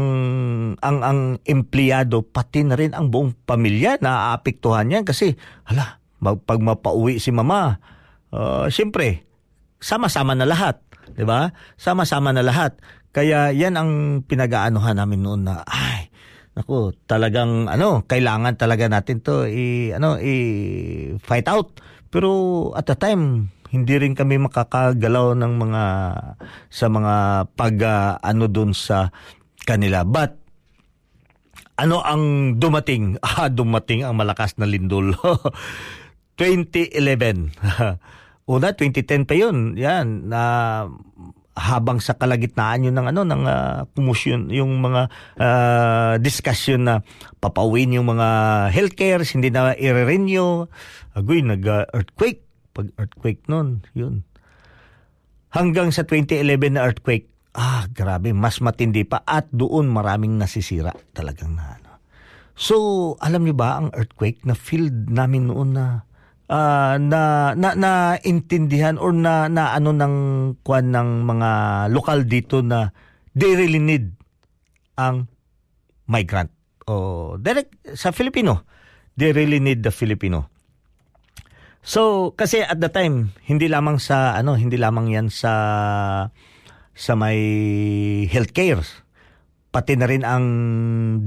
[0.78, 5.34] ang ang empleyado pati na rin ang buong pamilya na aapektuhan yan kasi
[5.66, 7.82] hala pag mapauwi si mama
[8.30, 9.26] uh, syempre
[9.82, 11.54] sama-sama na lahat 'di ba?
[11.78, 12.78] Sama-sama na lahat.
[13.14, 13.90] Kaya yan ang
[14.26, 16.10] pinag-aanuhan namin noon na ay
[16.56, 20.34] Naku, talagang ano, kailangan talaga natin 'to i ano i
[21.20, 21.76] fight out.
[22.08, 25.84] Pero at the time, hindi rin kami makakagalaw ng mga
[26.72, 27.14] sa mga
[27.52, 29.12] pag uh, ano doon sa
[29.68, 30.08] kanila.
[30.08, 30.40] But
[31.76, 33.20] ano ang dumating?
[33.36, 35.12] Ah, dumating ang malakas na lindol.
[36.40, 37.52] 2011.
[38.56, 39.76] Una 2010 pa 'yun.
[39.76, 40.42] Yan na
[41.56, 45.08] habang sa kalagitnaan yun ng ano ng uh, kumusyon yung mga
[45.40, 46.94] uh, discussion na
[47.40, 48.28] papawin yung mga
[48.68, 50.68] healthcare hindi na i-renew.
[51.16, 52.44] Agoy nag uh, earthquake
[52.76, 54.28] pag earthquake noon yun.
[55.56, 61.56] Hanggang sa 2011 na earthquake ah grabe mas matindi pa at doon maraming nasisira talagang
[61.56, 61.92] na ano.
[62.52, 62.76] So
[63.24, 66.04] alam niyo ba ang earthquake na field namin noon na
[66.50, 67.92] uh, na na na
[68.22, 70.14] intindihan or na na ano ng
[70.62, 71.50] kwan ng mga
[71.90, 72.90] lokal dito na
[73.34, 74.14] they really need
[74.96, 75.28] ang
[76.06, 76.50] migrant.
[76.86, 78.62] O direct sa Filipino
[79.18, 80.46] they really need the Filipino.
[81.86, 85.52] So kasi at the time hindi lamang sa ano hindi lamang yan sa
[86.96, 87.38] sa may
[88.30, 88.82] healthcare.
[89.74, 90.46] Pati na rin ang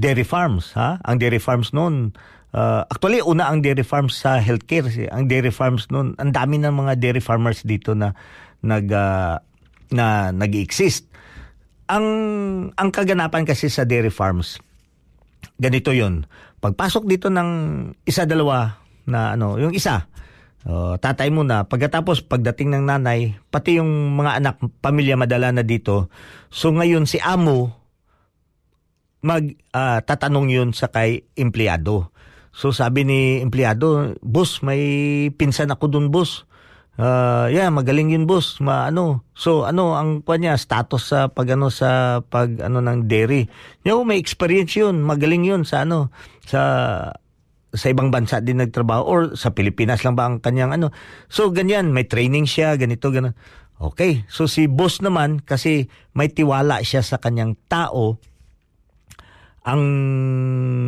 [0.02, 0.98] dairy farms ha?
[1.06, 2.16] Ang dairy farms noon
[2.50, 4.90] Uh, actually, una ang dairy farms sa healthcare.
[5.14, 8.14] Ang dairy farms noon, ang dami ng mga dairy farmers dito na
[8.60, 9.38] nag uh,
[9.94, 11.06] na nag-exist.
[11.90, 12.06] Ang
[12.74, 14.58] ang kaganapan kasi sa dairy farms,
[15.62, 16.26] ganito 'yon.
[16.58, 17.48] Pagpasok dito ng
[18.04, 20.10] isa dalawa na ano, yung isa
[20.68, 21.64] Oh, tatay muna.
[21.64, 26.12] Pagkatapos, pagdating ng nanay, pati yung mga anak, pamilya madala na dito.
[26.52, 27.72] So ngayon si amo,
[29.24, 32.12] mag ah, tatanong yun sa kay empleyado.
[32.50, 34.82] So sabi ni empleyado, boss, may
[35.34, 36.46] pinsan ako dun, boss.
[37.00, 38.60] Uh, yeah, magaling yun, boss.
[38.60, 39.24] Ma, ano.
[39.32, 43.48] So, ano ang kanya status sa pag ano sa pag ano ng dairy.
[43.88, 46.12] Yo, may experience yun, magaling yun sa ano
[46.44, 46.60] sa
[47.70, 50.90] sa ibang bansa din nagtrabaho or sa Pilipinas lang ba ang kanyang ano.
[51.30, 53.38] So ganyan, may training siya, ganito, ganun.
[53.80, 58.20] Okay, so si boss naman kasi may tiwala siya sa kanyang tao,
[59.60, 59.82] ang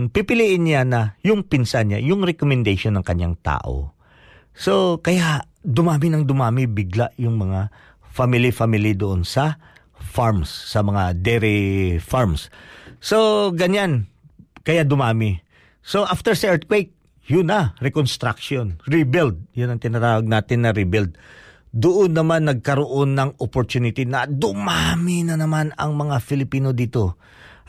[0.08, 3.92] pipiliin niya na yung pinsan niya, yung recommendation ng kanyang tao.
[4.56, 7.68] So, kaya dumami ng dumami bigla yung mga
[8.12, 9.60] family-family doon sa
[9.96, 12.48] farms, sa mga dairy farms.
[13.00, 14.08] So, ganyan.
[14.64, 15.40] Kaya dumami.
[15.82, 16.92] So, after sa earthquake,
[17.28, 19.40] yun na, reconstruction, rebuild.
[19.56, 21.16] Yun ang tinatawag natin na rebuild.
[21.72, 27.16] Doon naman nagkaroon ng opportunity na dumami na naman ang mga Filipino dito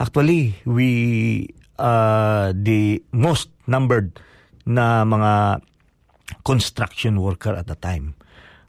[0.04, 1.48] Actually, we
[1.80, 4.20] uh, the most numbered
[4.68, 5.64] na mga
[6.44, 8.20] construction worker at the time.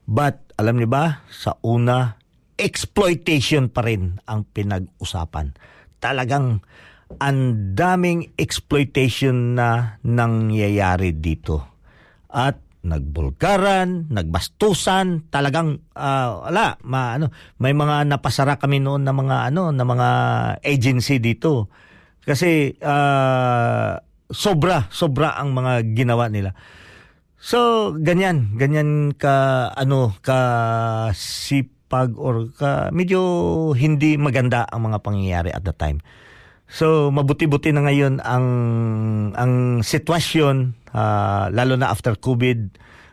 [0.07, 2.23] But alam niyo ba, sa una,
[2.55, 5.59] exploitation pa rin ang pinag-usapan.
[5.99, 6.63] Talagang
[7.19, 7.39] ang
[7.75, 11.67] daming exploitation na nangyayari dito.
[12.31, 19.51] At nagbulgaran, nagbastusan, talagang uh, wala, ma, ano, may mga napasara kami noon na mga
[19.51, 20.09] ano, na mga
[20.61, 21.73] agency dito.
[22.21, 23.97] Kasi uh,
[24.29, 26.53] sobra, sobra ang mga ginawa nila.
[27.41, 30.39] So, ganyan, ganyan ka ano, ka
[31.17, 33.21] sipag or ka medyo
[33.73, 36.05] hindi maganda ang mga pangyayari at the time.
[36.75, 38.47] So mabuti-buti na ngayon ang
[39.37, 39.53] ang
[39.85, 42.59] sitwasyon uh, lalo na after COVID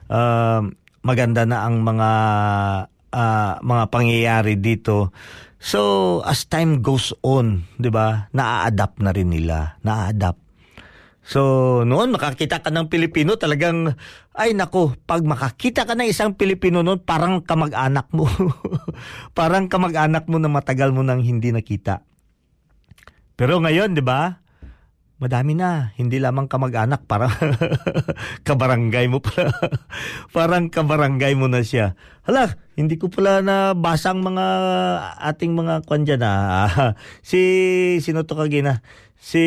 [0.08, 0.62] uh,
[1.02, 2.10] maganda na ang mga
[3.12, 5.10] uh, mga pangyayari dito.
[5.62, 8.30] So as time goes on, 'di ba?
[8.34, 10.42] Naa-adapt na rin nila, naa-adapt.
[11.22, 11.42] So
[11.86, 13.94] noon makakita ka ng Pilipino talagang
[14.34, 18.26] ay nako, pag makakita ka ng isang Pilipino noon parang kamag-anak mo.
[19.38, 22.02] parang kamag-anak mo na matagal mo nang hindi nakita.
[23.38, 24.41] Pero ngayon, di ba?
[25.22, 25.94] Madami na.
[26.02, 27.30] Hindi lamang kamag-anak, parang
[28.48, 29.54] kabarangay mo pala.
[30.34, 31.94] parang kabarangay mo na siya.
[32.26, 34.48] Hala, hindi ko pala nabasa ang mga
[35.22, 36.26] ating mga kwan dyan.
[36.26, 36.98] Ah.
[37.22, 37.38] si,
[38.02, 38.82] sino to kagina?
[39.22, 39.46] Si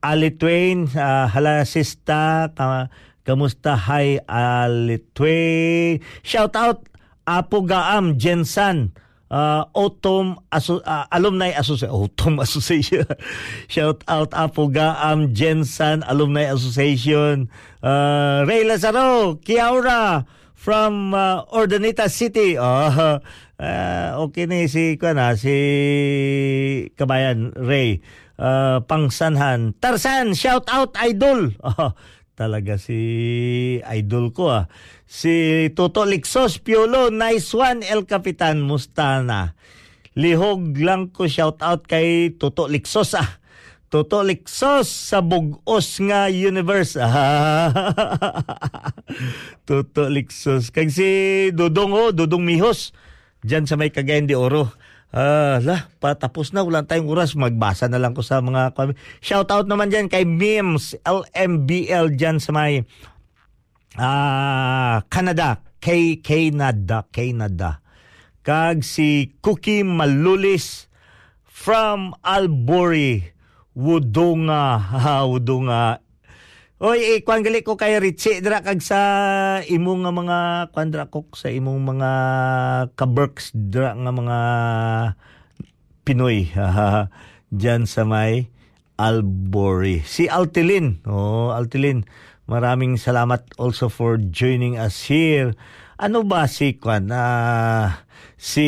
[0.00, 2.88] Ali Twain, uh, hala sista, ka,
[3.28, 3.76] kamusta?
[3.76, 6.00] Hi Ali Twain.
[6.24, 6.88] Shout out
[7.28, 8.96] Apo Gaam Jensan
[9.32, 11.88] uh, Autumn Aso- uh, Alumni Association.
[11.96, 13.08] Autumn Association.
[13.66, 17.48] Shout out Apo Gaam Jensen Alumni Association.
[17.82, 22.60] Uh, Ray Lazaro, Kiaura from uh, Ordanita City.
[22.60, 23.18] Oh,
[23.58, 25.56] uh, okay ni si kana si
[26.94, 28.04] Kabayan Ray.
[28.38, 29.72] Uh, Pangsanhan.
[29.78, 31.54] Tarsan, shout out idol.
[31.62, 31.94] Oh,
[32.38, 34.64] talaga si idol ko ah.
[35.12, 39.52] Si Toto Lixos Piolo, nice one El Capitan Mustana.
[40.16, 43.28] Lihog lang ko shout out kay Toto Lixos ah.
[43.92, 46.96] Toto Lixos sa Bugos nga universe.
[49.68, 50.72] Toto Lixos.
[50.72, 52.96] Kag si Dudong oh, Dudong Mihos.
[53.44, 54.72] Diyan sa may Cagayan de Oro.
[55.12, 56.64] Ah, lah, patapos na.
[56.64, 57.36] Wala tayong oras.
[57.36, 58.72] Magbasa na lang ko sa mga...
[59.20, 62.88] Shout out naman dyan kay Mims, LMBL dyan sa may
[63.98, 67.82] ah, Canada, kay Canada, Canada.
[68.42, 70.90] Kag si Cookie Malulis
[71.44, 73.32] from Albury,
[73.76, 76.02] Wudunga, ha, Wudunga.
[76.82, 78.98] Oy, eh, kwan ko kay Richie dra kag sa
[79.62, 80.38] imong nga mga
[80.74, 82.10] kwandra kok sa imong mga
[82.98, 84.38] kaberks dra nga mga
[86.02, 86.50] Pinoy.
[87.54, 88.50] Diyan sa may
[88.98, 90.02] Albury.
[90.02, 91.06] Si Altilin.
[91.06, 92.02] Oh, Altilin.
[92.50, 95.54] Maraming salamat also for joining us here.
[95.94, 97.06] Ano ba si Kwan?
[97.14, 97.94] Uh,
[98.34, 98.66] si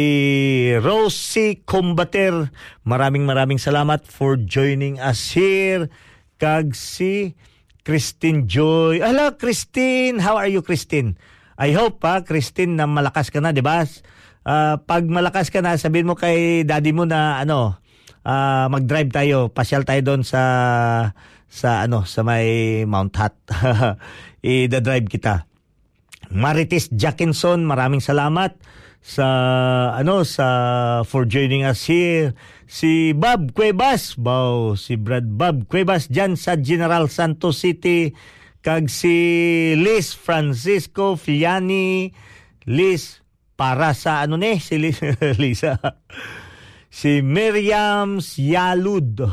[0.79, 2.55] Rosie Combater.
[2.87, 5.91] Maraming maraming salamat for joining us here.
[6.39, 7.35] Kag si
[7.83, 9.03] Christine Joy.
[9.03, 11.19] Hello Christine, how are you Christine?
[11.59, 13.85] I hope pa Christine na malakas ka na, 'di ba?
[14.45, 17.77] Uh, pag malakas ka na, sabihin mo kay daddy mo na ano,
[18.25, 20.41] uh, mag-drive tayo, pasyal tayo doon sa
[21.49, 23.35] sa ano sa may Mount Hat.
[24.45, 25.49] I-drive kita.
[26.35, 28.57] Marites Jackinson, maraming salamat
[29.05, 29.29] sa
[29.93, 30.47] ano sa
[31.05, 32.33] for joining us here.
[32.65, 38.17] Si Bob Cuevas, wow, si Brad Bob Cuevas diyan sa General Santos City.
[38.65, 39.13] kag si
[39.77, 42.17] Liz Francisco Fiani
[42.65, 43.21] Liz
[43.61, 45.05] para sa ano ni si Liz,
[45.43, 45.77] Lisa
[46.89, 49.21] si Miriam Yalud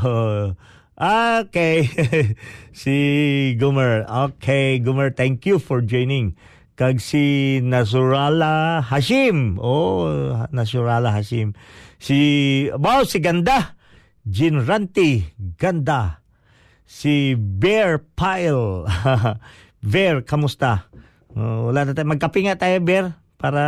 [1.02, 1.90] okay.
[2.72, 2.94] Si
[3.58, 4.06] Gumer.
[4.06, 6.38] Okay Gumer thank you for joining.
[6.78, 9.60] Kag si Nasrallah Hashim.
[9.60, 10.08] Oh
[10.54, 11.52] Nasrallah Hashim.
[11.98, 13.76] Si wow si Ganda.
[14.22, 15.26] Jin Ranti
[15.58, 16.22] Ganda.
[16.86, 18.86] Si Bear Pile.
[19.82, 20.86] Bear kamusta?
[21.34, 22.08] Uh, wala na tayo.
[22.08, 23.62] Magkape nga tayo Bear para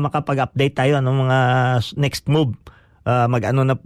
[0.00, 1.38] makapag-update tayo ano mga
[2.00, 2.56] next move.
[3.04, 3.76] Uh, mag-ano na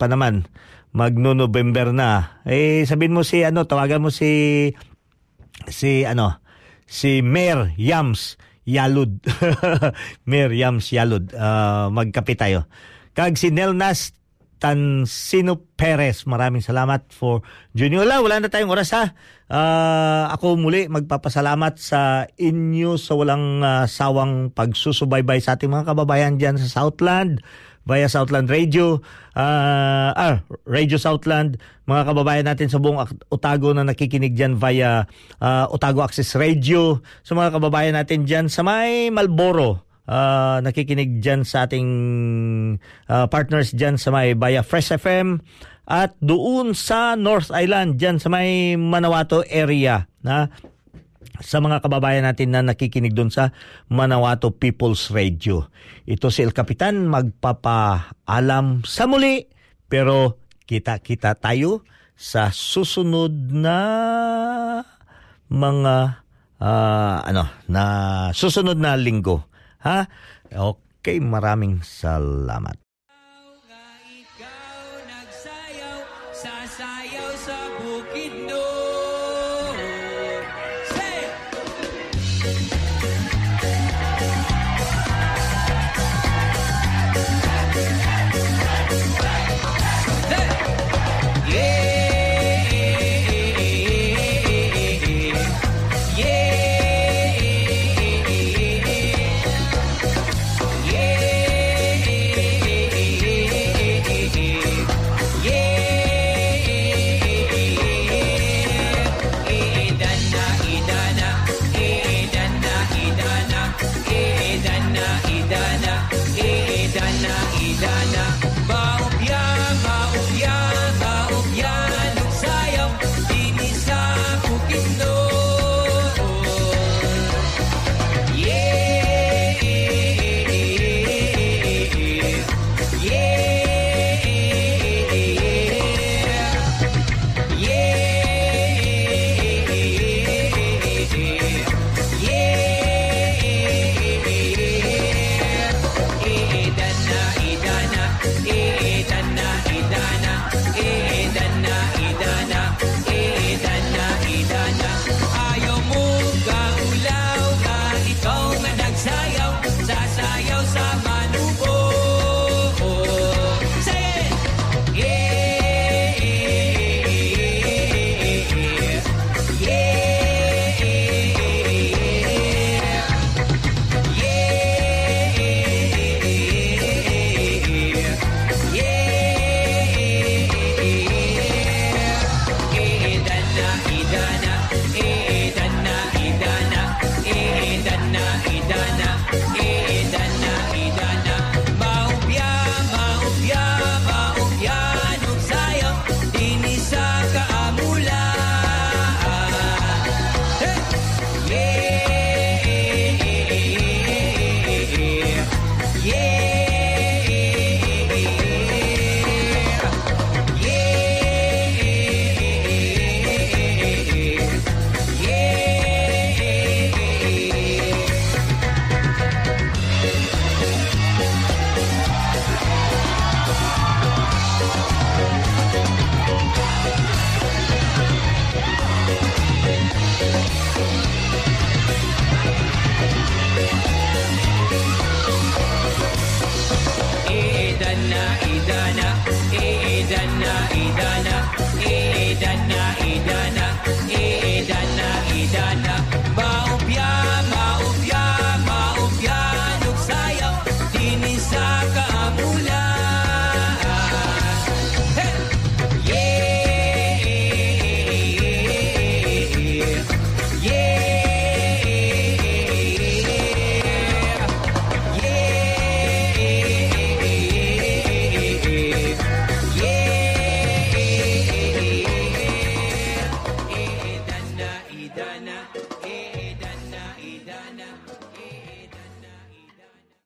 [0.00, 0.48] pa naman
[0.94, 4.70] magno November na eh sabihin mo si ano tawagan mo si
[5.66, 6.38] si ano
[6.86, 9.18] si Mayor Yams Yalud
[10.30, 12.70] Mayor Yams Yalud uh, magkape tayo
[13.12, 14.14] kag si Nelnas
[14.64, 16.24] Tansino Perez.
[16.24, 17.44] Maraming salamat for
[17.76, 18.00] joining.
[18.00, 19.12] Wala, wala na tayong oras ha.
[19.44, 26.40] Uh, ako muli magpapasalamat sa inyo sa walang uh, sawang pagsusubaybay sa ating mga kababayan
[26.40, 27.44] dyan sa Southland
[27.84, 29.00] via Southland Radio,
[29.36, 35.04] uh, ah, Radio Southland, mga kababayan natin sa buong Otago na nakikinig dyan via
[35.40, 41.44] uh, Otago Access Radio, sa mga kababayan natin dyan sa may Malboro, uh, nakikinig dyan
[41.44, 41.88] sa ating
[43.08, 45.44] uh, partners dyan sa may Baya Fresh FM
[45.84, 50.48] at doon sa North Island dyan sa may Manawato area na
[51.40, 53.50] sa mga kababayan natin na nakikinig doon sa
[53.88, 55.68] Manawato People's Radio.
[56.04, 59.46] Ito si El Capitan magpapaalam sa muli
[59.88, 63.78] pero kita-kita tayo sa susunod na
[65.50, 66.24] mga
[66.62, 67.84] uh, ano na
[68.32, 69.44] susunod na linggo.
[69.84, 70.08] Ha?
[70.48, 72.80] Okay, maraming salamat.
[74.08, 75.04] Ikaw,
[77.04, 79.03] ikaw sa bukid doon.